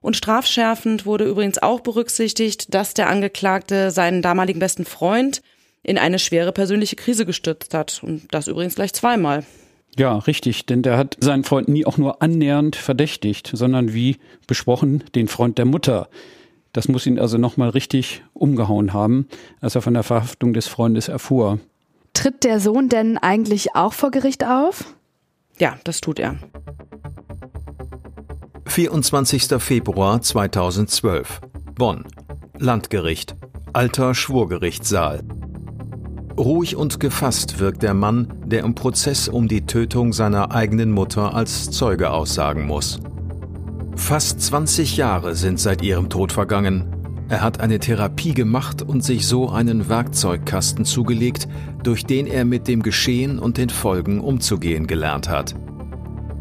Und 0.00 0.16
strafschärfend 0.16 1.06
wurde 1.06 1.24
übrigens 1.24 1.58
auch 1.58 1.80
berücksichtigt, 1.80 2.72
dass 2.74 2.94
der 2.94 3.08
Angeklagte 3.08 3.90
seinen 3.90 4.22
damaligen 4.22 4.60
besten 4.60 4.84
Freund 4.84 5.42
in 5.86 5.98
eine 5.98 6.18
schwere 6.18 6.50
persönliche 6.50 6.96
Krise 6.96 7.24
gestürzt 7.24 7.72
hat. 7.72 8.02
Und 8.02 8.34
das 8.34 8.48
übrigens 8.48 8.74
gleich 8.74 8.92
zweimal. 8.92 9.44
Ja, 9.96 10.18
richtig, 10.18 10.66
denn 10.66 10.82
der 10.82 10.98
hat 10.98 11.16
seinen 11.20 11.44
Freund 11.44 11.68
nie 11.68 11.86
auch 11.86 11.96
nur 11.96 12.20
annähernd 12.22 12.76
verdächtigt, 12.76 13.50
sondern 13.54 13.94
wie 13.94 14.16
besprochen 14.46 15.04
den 15.14 15.28
Freund 15.28 15.58
der 15.58 15.64
Mutter. 15.64 16.08
Das 16.72 16.88
muss 16.88 17.06
ihn 17.06 17.18
also 17.18 17.38
nochmal 17.38 17.70
richtig 17.70 18.22
umgehauen 18.34 18.92
haben, 18.92 19.28
als 19.60 19.76
er 19.76 19.80
von 19.80 19.94
der 19.94 20.02
Verhaftung 20.02 20.52
des 20.52 20.66
Freundes 20.66 21.08
erfuhr. 21.08 21.60
Tritt 22.12 22.44
der 22.44 22.60
Sohn 22.60 22.88
denn 22.88 23.16
eigentlich 23.16 23.76
auch 23.76 23.92
vor 23.92 24.10
Gericht 24.10 24.44
auf? 24.44 24.84
Ja, 25.58 25.78
das 25.84 26.00
tut 26.00 26.18
er. 26.18 26.36
24. 28.66 29.62
Februar 29.62 30.20
2012. 30.20 31.40
Bonn. 31.76 32.04
Landgericht. 32.58 33.36
Alter 33.72 34.14
Schwurgerichtssaal. 34.14 35.22
Ruhig 36.38 36.76
und 36.76 37.00
gefasst 37.00 37.60
wirkt 37.60 37.82
der 37.82 37.94
Mann, 37.94 38.28
der 38.44 38.64
im 38.64 38.74
Prozess 38.74 39.26
um 39.26 39.48
die 39.48 39.64
Tötung 39.64 40.12
seiner 40.12 40.52
eigenen 40.52 40.92
Mutter 40.92 41.34
als 41.34 41.70
Zeuge 41.70 42.10
aussagen 42.10 42.66
muss. 42.66 43.00
Fast 43.96 44.42
20 44.42 44.98
Jahre 44.98 45.34
sind 45.34 45.58
seit 45.58 45.82
ihrem 45.82 46.10
Tod 46.10 46.32
vergangen. 46.32 46.84
Er 47.30 47.40
hat 47.40 47.60
eine 47.60 47.78
Therapie 47.78 48.34
gemacht 48.34 48.82
und 48.82 49.02
sich 49.02 49.26
so 49.26 49.48
einen 49.48 49.88
Werkzeugkasten 49.88 50.84
zugelegt, 50.84 51.48
durch 51.82 52.04
den 52.04 52.26
er 52.26 52.44
mit 52.44 52.68
dem 52.68 52.82
Geschehen 52.82 53.38
und 53.38 53.56
den 53.56 53.70
Folgen 53.70 54.20
umzugehen 54.20 54.86
gelernt 54.86 55.30
hat. 55.30 55.54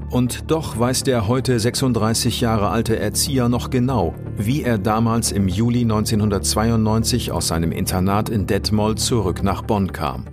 Und 0.10 0.52
doch 0.52 0.78
weiß 0.78 1.04
der 1.04 1.28
heute 1.28 1.60
36 1.60 2.39
Jahre 2.41 2.70
alte 2.70 2.98
Erzieher 3.00 3.50
noch 3.50 3.70
genau, 3.70 4.13
wie 4.38 4.63
er 4.63 4.78
damals 4.78 5.32
im 5.32 5.48
Juli 5.48 5.82
1992 5.82 7.32
aus 7.32 7.48
seinem 7.48 7.72
Internat 7.72 8.30
in 8.30 8.46
Detmold 8.46 9.00
zurück 9.00 9.44
nach 9.44 9.63
Bonn 9.63 9.91
kam. 9.91 10.26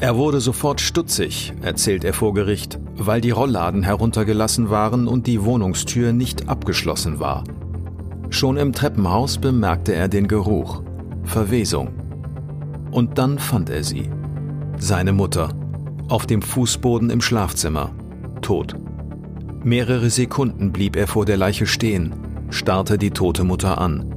Er 0.00 0.16
wurde 0.16 0.40
sofort 0.40 0.80
stutzig, 0.80 1.52
erzählt 1.60 2.04
er 2.04 2.14
vor 2.14 2.34
Gericht, 2.34 2.78
weil 2.96 3.20
die 3.20 3.30
Rollladen 3.30 3.82
heruntergelassen 3.82 4.70
waren 4.70 5.06
und 5.06 5.26
die 5.26 5.44
Wohnungstür 5.44 6.12
nicht 6.12 6.48
abgeschlossen 6.48 7.20
war. 7.20 7.44
Schon 8.30 8.56
im 8.56 8.72
Treppenhaus 8.72 9.38
bemerkte 9.38 9.94
er 9.94 10.08
den 10.08 10.26
Geruch. 10.26 10.82
Verwesung. 11.24 11.90
Und 12.90 13.18
dann 13.18 13.38
fand 13.38 13.70
er 13.70 13.84
sie. 13.84 14.08
Seine 14.78 15.12
Mutter. 15.12 15.50
Auf 16.08 16.26
dem 16.26 16.40
Fußboden 16.40 17.10
im 17.10 17.20
Schlafzimmer. 17.20 17.90
Tot. 18.40 18.74
Mehrere 19.62 20.10
Sekunden 20.10 20.72
blieb 20.72 20.96
er 20.96 21.06
vor 21.06 21.26
der 21.26 21.36
Leiche 21.36 21.66
stehen, 21.66 22.14
starrte 22.50 22.98
die 22.98 23.10
tote 23.10 23.44
Mutter 23.44 23.78
an. 23.78 24.14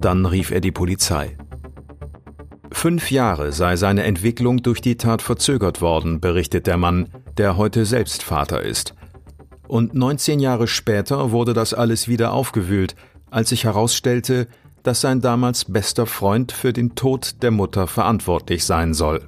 Dann 0.00 0.26
rief 0.26 0.50
er 0.50 0.60
die 0.60 0.72
Polizei. 0.72 1.36
Fünf 2.70 3.10
Jahre 3.10 3.52
sei 3.52 3.76
seine 3.76 4.04
Entwicklung 4.04 4.62
durch 4.62 4.80
die 4.80 4.96
Tat 4.96 5.22
verzögert 5.22 5.80
worden, 5.80 6.20
berichtet 6.20 6.66
der 6.66 6.76
Mann, 6.76 7.08
der 7.36 7.56
heute 7.56 7.84
selbst 7.84 8.22
Vater 8.22 8.62
ist. 8.62 8.94
Und 9.66 9.94
19 9.94 10.40
Jahre 10.40 10.66
später 10.66 11.30
wurde 11.30 11.54
das 11.54 11.74
alles 11.74 12.08
wieder 12.08 12.32
aufgewühlt, 12.32 12.94
als 13.30 13.50
sich 13.50 13.64
herausstellte, 13.64 14.48
dass 14.82 15.00
sein 15.00 15.20
damals 15.20 15.64
bester 15.66 16.06
Freund 16.06 16.52
für 16.52 16.72
den 16.72 16.94
Tod 16.94 17.42
der 17.42 17.50
Mutter 17.50 17.86
verantwortlich 17.86 18.64
sein 18.64 18.94
soll. 18.94 19.20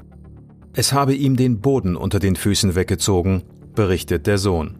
Es 0.72 0.92
habe 0.92 1.14
ihm 1.14 1.36
den 1.36 1.60
Boden 1.60 1.96
unter 1.96 2.18
den 2.18 2.36
Füßen 2.36 2.74
weggezogen, 2.74 3.42
berichtet 3.80 4.26
der 4.26 4.36
Sohn. 4.36 4.76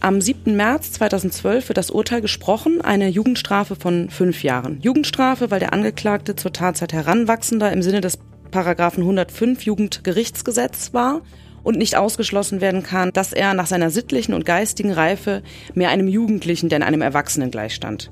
Am 0.00 0.22
7. 0.22 0.56
März 0.56 0.92
2012 0.92 1.68
wird 1.68 1.76
das 1.76 1.90
Urteil 1.90 2.22
gesprochen, 2.22 2.80
eine 2.80 3.08
Jugendstrafe 3.08 3.76
von 3.76 4.08
fünf 4.08 4.42
Jahren. 4.42 4.80
Jugendstrafe, 4.80 5.50
weil 5.50 5.60
der 5.60 5.74
Angeklagte 5.74 6.34
zur 6.34 6.50
Tatzeit 6.50 6.94
heranwachsender 6.94 7.70
im 7.72 7.82
Sinne 7.82 8.00
des 8.00 8.18
Paragraphen 8.50 9.02
105 9.02 9.64
Jugendgerichtsgesetz 9.64 10.94
war 10.94 11.20
und 11.62 11.76
nicht 11.76 11.94
ausgeschlossen 11.94 12.62
werden 12.62 12.82
kann, 12.82 13.12
dass 13.12 13.34
er 13.34 13.52
nach 13.52 13.66
seiner 13.66 13.90
sittlichen 13.90 14.32
und 14.32 14.46
geistigen 14.46 14.92
Reife 14.92 15.42
mehr 15.74 15.90
einem 15.90 16.08
Jugendlichen 16.08 16.70
denn 16.70 16.82
einem 16.82 17.02
Erwachsenen 17.02 17.50
gleichstand. 17.50 18.10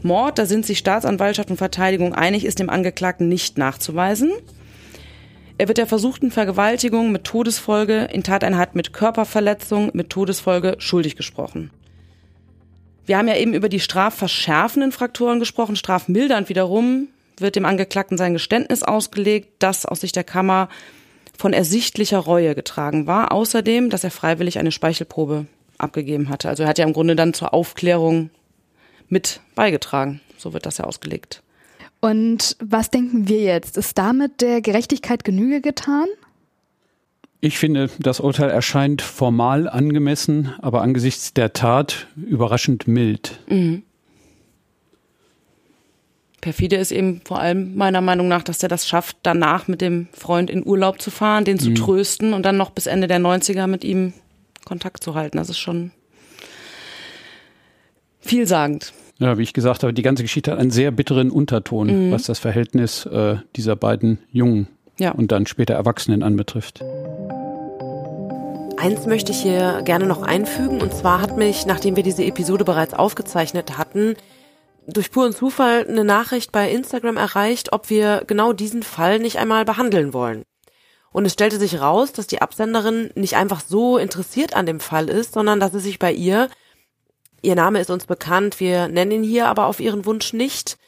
Mord, 0.00 0.38
da 0.38 0.46
sind 0.46 0.64
sich 0.64 0.78
Staatsanwaltschaft 0.78 1.50
und 1.50 1.58
Verteidigung 1.58 2.14
einig, 2.14 2.46
ist 2.46 2.60
dem 2.60 2.70
Angeklagten 2.70 3.28
nicht 3.28 3.58
nachzuweisen. 3.58 4.30
Er 5.58 5.68
wird 5.68 5.78
der 5.78 5.86
versuchten 5.86 6.30
Vergewaltigung 6.30 7.12
mit 7.12 7.24
Todesfolge 7.24 8.08
in 8.12 8.22
Tateinheit 8.22 8.74
mit 8.74 8.92
Körperverletzung 8.92 9.90
mit 9.94 10.10
Todesfolge 10.10 10.76
schuldig 10.78 11.16
gesprochen. 11.16 11.70
Wir 13.06 13.16
haben 13.16 13.28
ja 13.28 13.36
eben 13.36 13.54
über 13.54 13.68
die 13.68 13.80
strafverschärfenden 13.80 14.92
Fraktoren 14.92 15.38
gesprochen. 15.38 15.76
Strafmildernd 15.76 16.48
wiederum 16.48 17.08
wird 17.38 17.56
dem 17.56 17.64
Angeklagten 17.64 18.18
sein 18.18 18.34
Geständnis 18.34 18.82
ausgelegt, 18.82 19.48
das 19.60 19.86
aus 19.86 20.00
Sicht 20.00 20.16
der 20.16 20.24
Kammer 20.24 20.68
von 21.38 21.52
ersichtlicher 21.52 22.18
Reue 22.18 22.54
getragen 22.54 23.06
war. 23.06 23.32
Außerdem, 23.32 23.88
dass 23.88 24.04
er 24.04 24.10
freiwillig 24.10 24.58
eine 24.58 24.72
Speichelprobe 24.72 25.46
abgegeben 25.78 26.28
hatte. 26.28 26.48
Also 26.48 26.64
er 26.64 26.68
hat 26.68 26.78
ja 26.78 26.84
im 26.84 26.92
Grunde 26.92 27.16
dann 27.16 27.32
zur 27.32 27.54
Aufklärung 27.54 28.30
mit 29.08 29.40
beigetragen. 29.54 30.20
So 30.36 30.52
wird 30.52 30.66
das 30.66 30.78
ja 30.78 30.84
ausgelegt. 30.84 31.42
Und 32.00 32.56
was 32.60 32.90
denken 32.90 33.28
wir 33.28 33.42
jetzt? 33.42 33.76
Ist 33.76 33.98
damit 33.98 34.40
der 34.40 34.60
Gerechtigkeit 34.60 35.24
Genüge 35.24 35.60
getan? 35.60 36.06
Ich 37.40 37.58
finde, 37.58 37.90
das 37.98 38.20
Urteil 38.20 38.50
erscheint 38.50 39.02
formal 39.02 39.68
angemessen, 39.68 40.54
aber 40.60 40.82
angesichts 40.82 41.34
der 41.34 41.52
Tat 41.52 42.06
überraschend 42.16 42.88
mild. 42.88 43.40
Mhm. 43.48 43.82
Perfide 46.40 46.76
ist 46.76 46.92
eben 46.92 47.22
vor 47.24 47.40
allem 47.40 47.74
meiner 47.74 48.00
Meinung 48.00 48.28
nach, 48.28 48.42
dass 48.42 48.62
er 48.62 48.68
das 48.68 48.86
schafft, 48.86 49.16
danach 49.22 49.66
mit 49.66 49.80
dem 49.80 50.06
Freund 50.12 50.48
in 50.48 50.64
Urlaub 50.64 51.00
zu 51.00 51.10
fahren, 51.10 51.44
den 51.44 51.58
zu 51.58 51.70
mhm. 51.70 51.74
trösten 51.74 52.34
und 52.34 52.44
dann 52.44 52.56
noch 52.56 52.70
bis 52.70 52.86
Ende 52.86 53.08
der 53.08 53.18
90er 53.18 53.66
mit 53.66 53.84
ihm 53.84 54.12
Kontakt 54.64 55.02
zu 55.02 55.14
halten. 55.14 55.38
Das 55.38 55.48
ist 55.48 55.58
schon 55.58 55.90
vielsagend. 58.20 58.92
Ja, 59.18 59.38
wie 59.38 59.42
ich 59.42 59.54
gesagt 59.54 59.82
habe, 59.82 59.94
die 59.94 60.02
ganze 60.02 60.22
Geschichte 60.22 60.52
hat 60.52 60.58
einen 60.58 60.70
sehr 60.70 60.90
bitteren 60.90 61.30
Unterton, 61.30 62.08
mhm. 62.08 62.12
was 62.12 62.24
das 62.24 62.38
Verhältnis 62.38 63.06
äh, 63.06 63.36
dieser 63.56 63.74
beiden 63.74 64.18
Jungen 64.30 64.68
ja. 64.98 65.12
und 65.12 65.32
dann 65.32 65.46
später 65.46 65.74
Erwachsenen 65.74 66.22
anbetrifft. 66.22 66.82
Eins 68.76 69.06
möchte 69.06 69.32
ich 69.32 69.38
hier 69.38 69.80
gerne 69.84 70.06
noch 70.06 70.22
einfügen, 70.22 70.82
und 70.82 70.92
zwar 70.92 71.22
hat 71.22 71.38
mich, 71.38 71.64
nachdem 71.64 71.96
wir 71.96 72.02
diese 72.02 72.24
Episode 72.24 72.64
bereits 72.64 72.92
aufgezeichnet 72.92 73.78
hatten, 73.78 74.16
durch 74.86 75.10
puren 75.10 75.32
Zufall 75.32 75.86
eine 75.88 76.04
Nachricht 76.04 76.52
bei 76.52 76.70
Instagram 76.70 77.16
erreicht, 77.16 77.72
ob 77.72 77.88
wir 77.88 78.22
genau 78.26 78.52
diesen 78.52 78.82
Fall 78.82 79.18
nicht 79.18 79.38
einmal 79.38 79.64
behandeln 79.64 80.12
wollen. 80.12 80.42
Und 81.10 81.24
es 81.24 81.32
stellte 81.32 81.58
sich 81.58 81.80
raus, 81.80 82.12
dass 82.12 82.26
die 82.26 82.42
Absenderin 82.42 83.10
nicht 83.14 83.36
einfach 83.36 83.62
so 83.66 83.96
interessiert 83.96 84.54
an 84.54 84.66
dem 84.66 84.80
Fall 84.80 85.08
ist, 85.08 85.32
sondern 85.32 85.58
dass 85.58 85.72
es 85.72 85.82
sich 85.82 85.98
bei 85.98 86.12
ihr 86.12 86.48
Ihr 87.46 87.54
Name 87.54 87.78
ist 87.78 87.90
uns 87.90 88.06
bekannt, 88.06 88.58
wir 88.58 88.88
nennen 88.88 89.12
ihn 89.12 89.22
hier 89.22 89.46
aber 89.46 89.66
auf 89.66 89.78
ihren 89.78 90.04
Wunsch 90.04 90.32
nicht, 90.32 90.78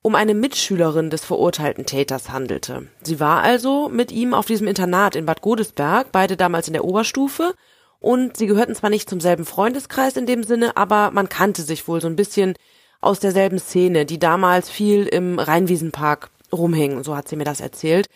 um 0.00 0.14
eine 0.14 0.32
Mitschülerin 0.32 1.10
des 1.10 1.26
verurteilten 1.26 1.84
Täters 1.84 2.30
handelte. 2.30 2.86
Sie 3.02 3.20
war 3.20 3.42
also 3.42 3.90
mit 3.90 4.10
ihm 4.10 4.32
auf 4.32 4.46
diesem 4.46 4.66
Internat 4.66 5.14
in 5.14 5.26
Bad 5.26 5.42
Godesberg, 5.42 6.10
beide 6.10 6.38
damals 6.38 6.68
in 6.68 6.72
der 6.72 6.86
Oberstufe, 6.86 7.52
und 7.98 8.38
sie 8.38 8.46
gehörten 8.46 8.74
zwar 8.74 8.88
nicht 8.88 9.10
zum 9.10 9.20
selben 9.20 9.44
Freundeskreis 9.44 10.16
in 10.16 10.24
dem 10.24 10.42
Sinne, 10.42 10.74
aber 10.74 11.10
man 11.10 11.28
kannte 11.28 11.60
sich 11.60 11.86
wohl 11.86 12.00
so 12.00 12.06
ein 12.06 12.16
bisschen 12.16 12.54
aus 13.02 13.20
derselben 13.20 13.58
Szene, 13.58 14.06
die 14.06 14.18
damals 14.18 14.70
viel 14.70 15.04
im 15.04 15.38
Rheinwiesenpark 15.38 16.30
rumhing, 16.50 17.04
so 17.04 17.14
hat 17.14 17.28
sie 17.28 17.36
mir 17.36 17.44
das 17.44 17.60
erzählt. 17.60 18.08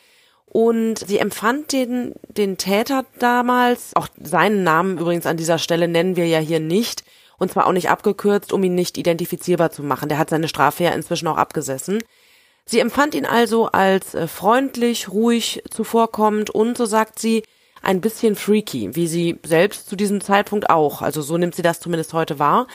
Und 0.46 1.00
sie 1.06 1.18
empfand 1.18 1.72
den, 1.72 2.14
den 2.28 2.56
Täter 2.56 3.04
damals, 3.18 3.90
auch 3.94 4.08
seinen 4.18 4.64
Namen 4.64 4.96
übrigens 4.96 5.26
an 5.26 5.36
dieser 5.36 5.58
Stelle 5.58 5.86
nennen 5.86 6.16
wir 6.16 6.26
ja 6.26 6.38
hier 6.38 6.60
nicht, 6.60 7.04
und 7.38 7.52
zwar 7.52 7.66
auch 7.66 7.72
nicht 7.72 7.90
abgekürzt, 7.90 8.52
um 8.52 8.62
ihn 8.64 8.74
nicht 8.74 8.98
identifizierbar 8.98 9.70
zu 9.70 9.82
machen. 9.82 10.08
Der 10.08 10.18
hat 10.18 10.30
seine 10.30 10.48
Strafe 10.48 10.84
ja 10.84 10.90
inzwischen 10.90 11.28
auch 11.28 11.36
abgesessen. 11.36 12.02
Sie 12.66 12.80
empfand 12.80 13.14
ihn 13.14 13.26
also 13.26 13.66
als 13.66 14.14
äh, 14.14 14.26
freundlich, 14.26 15.10
ruhig, 15.10 15.62
zuvorkommend 15.70 16.50
und, 16.50 16.76
so 16.76 16.86
sagt 16.86 17.18
sie, 17.18 17.42
ein 17.82 18.00
bisschen 18.00 18.34
freaky, 18.34 18.96
wie 18.96 19.06
sie 19.06 19.38
selbst 19.44 19.88
zu 19.88 19.96
diesem 19.96 20.22
Zeitpunkt 20.22 20.70
auch. 20.70 21.02
Also 21.02 21.20
so 21.20 21.36
nimmt 21.36 21.54
sie 21.54 21.62
das 21.62 21.80
zumindest 21.80 22.14
heute 22.14 22.38
wahr. 22.38 22.66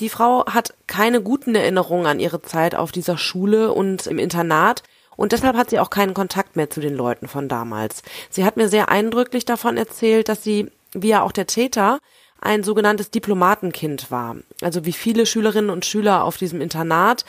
Die 0.00 0.10
Frau 0.10 0.44
hat 0.46 0.74
keine 0.86 1.22
guten 1.22 1.54
Erinnerungen 1.54 2.06
an 2.06 2.20
ihre 2.20 2.42
Zeit 2.42 2.74
auf 2.74 2.92
dieser 2.92 3.16
Schule 3.16 3.72
und 3.72 4.06
im 4.06 4.18
Internat 4.18 4.82
und 5.16 5.32
deshalb 5.32 5.56
hat 5.56 5.70
sie 5.70 5.78
auch 5.78 5.90
keinen 5.90 6.14
Kontakt 6.14 6.56
mehr 6.56 6.70
zu 6.70 6.80
den 6.80 6.94
Leuten 6.94 7.28
von 7.28 7.48
damals. 7.48 8.02
Sie 8.30 8.44
hat 8.44 8.56
mir 8.56 8.68
sehr 8.68 8.88
eindrücklich 8.88 9.44
davon 9.44 9.76
erzählt, 9.76 10.28
dass 10.28 10.42
sie, 10.42 10.70
wie 10.92 11.08
ja 11.08 11.22
auch 11.22 11.32
der 11.32 11.46
Täter, 11.46 12.00
ein 12.44 12.62
sogenanntes 12.62 13.10
Diplomatenkind 13.10 14.10
war. 14.10 14.36
Also 14.60 14.84
wie 14.84 14.92
viele 14.92 15.26
Schülerinnen 15.26 15.70
und 15.70 15.84
Schüler 15.84 16.24
auf 16.24 16.36
diesem 16.36 16.60
Internat. 16.60 17.24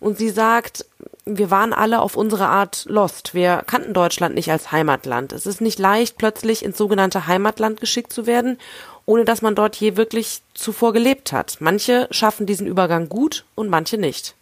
Und 0.00 0.18
sie 0.18 0.30
sagt, 0.30 0.84
wir 1.24 1.50
waren 1.50 1.72
alle 1.72 2.00
auf 2.00 2.16
unsere 2.16 2.46
Art 2.46 2.84
lost. 2.88 3.34
Wir 3.34 3.62
kannten 3.66 3.94
Deutschland 3.94 4.34
nicht 4.34 4.50
als 4.50 4.72
Heimatland. 4.72 5.32
Es 5.32 5.46
ist 5.46 5.60
nicht 5.60 5.78
leicht, 5.78 6.18
plötzlich 6.18 6.64
ins 6.64 6.76
sogenannte 6.76 7.26
Heimatland 7.26 7.80
geschickt 7.80 8.12
zu 8.12 8.26
werden 8.26 8.58
ohne 9.06 9.24
dass 9.24 9.40
man 9.40 9.54
dort 9.54 9.76
je 9.76 9.96
wirklich 9.96 10.42
zuvor 10.52 10.92
gelebt 10.92 11.32
hat. 11.32 11.58
Manche 11.60 12.08
schaffen 12.10 12.44
diesen 12.44 12.66
Übergang 12.66 13.08
gut 13.08 13.44
und 13.54 13.70
manche 13.70 13.96
nicht. 13.96 14.34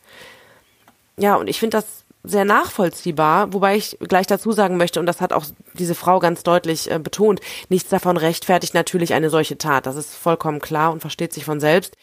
Ja, 1.16 1.36
und 1.36 1.48
ich 1.48 1.60
finde 1.60 1.76
das 1.76 2.03
sehr 2.24 2.46
nachvollziehbar, 2.46 3.52
wobei 3.52 3.76
ich 3.76 3.98
gleich 4.00 4.26
dazu 4.26 4.50
sagen 4.52 4.78
möchte, 4.78 4.98
und 4.98 5.06
das 5.06 5.20
hat 5.20 5.34
auch 5.34 5.44
diese 5.74 5.94
Frau 5.94 6.18
ganz 6.18 6.42
deutlich 6.42 6.90
äh, 6.90 6.98
betont, 6.98 7.40
nichts 7.68 7.90
davon 7.90 8.16
rechtfertigt 8.16 8.72
natürlich 8.74 9.12
eine 9.12 9.28
solche 9.28 9.58
Tat. 9.58 9.86
Das 9.86 9.96
ist 9.96 10.14
vollkommen 10.14 10.60
klar 10.60 10.90
und 10.90 11.00
versteht 11.00 11.34
sich 11.34 11.44
von 11.44 11.60
selbst. 11.60 11.96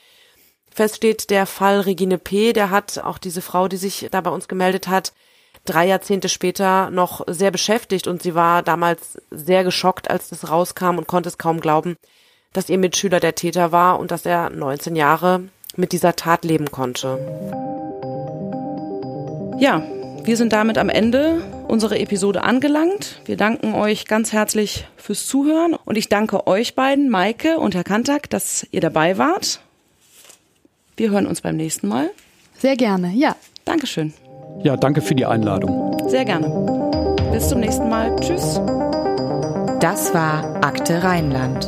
Fest 0.70 0.98
steht 0.98 1.32
der 1.32 1.48
Fall 1.48 1.82
Regine 1.82 2.20
P., 2.20 2.54
der 2.54 2.70
hat 2.70 3.00
auch 3.00 3.18
diese 3.18 3.42
Frau, 3.42 3.68
die 3.68 3.78
sich 3.78 4.08
da 4.12 4.22
bei 4.22 4.30
uns 4.30 4.48
gemeldet 4.48 4.88
hat, 4.88 5.12
drei 5.66 5.88
Jahrzehnte 5.88 6.30
später 6.30 6.92
noch 6.92 7.22
sehr 7.28 7.52
beschäftigt 7.52 8.08
und 8.08 8.22
sie 8.22 8.36
war 8.36 8.62
damals 8.64 9.18
sehr 9.32 9.64
geschockt, 9.64 10.10
als 10.10 10.30
das 10.30 10.50
rauskam 10.50 10.98
und 10.98 11.08
konnte 11.08 11.30
es 11.30 11.38
kaum 11.40 11.60
glauben, 11.60 11.98
dass 12.54 12.70
ihr 12.70 12.78
Mitschüler 12.78 13.20
der 13.20 13.36
Täter 13.36 13.72
war 13.72 14.00
und 14.00 14.12
dass 14.12 14.26
er 14.26 14.50
19 14.50 14.96
Jahre 14.96 15.44
mit 15.76 15.92
dieser 15.94 16.16
Tat 16.16 16.46
leben 16.46 16.70
konnte. 16.72 17.18
Ja, 19.60 19.84
wir 20.24 20.38
sind 20.38 20.54
damit 20.54 20.78
am 20.78 20.90
Ende 20.90 21.42
unserer 21.68 22.00
Episode 22.00 22.44
angelangt. 22.44 23.22
Wir 23.26 23.38
danken 23.38 23.74
euch 23.74 24.06
ganz 24.06 24.32
herzlich 24.32 24.86
fürs 24.96 25.26
Zuhören 25.26 25.74
und 25.86 25.98
ich 25.98 26.10
danke 26.10 26.48
euch 26.48 26.76
beiden, 26.76 27.10
Maike 27.10 27.58
und 27.58 27.74
Herr 27.74 27.84
Kantak, 27.84 28.30
dass 28.30 28.68
ihr 28.72 28.82
dabei 28.82 29.18
wart. 29.18 29.62
Wir 30.96 31.10
hören 31.10 31.26
uns 31.26 31.42
beim 31.42 31.56
nächsten 31.56 31.88
Mal. 31.88 32.12
Sehr 32.60 32.76
gerne, 32.76 33.12
ja. 33.16 33.36
Dankeschön. 33.66 34.14
Ja, 34.64 34.78
danke 34.78 35.02
für 35.02 35.16
die 35.16 35.26
Einladung. 35.26 36.08
Sehr 36.08 36.26
gerne. 36.26 36.48
Bis 37.32 37.50
zum 37.50 37.60
nächsten 37.60 37.90
Mal. 37.90 38.16
Tschüss. 38.20 38.62
Das 39.80 40.14
war 40.14 40.64
Akte 40.64 41.04
Rheinland 41.04 41.68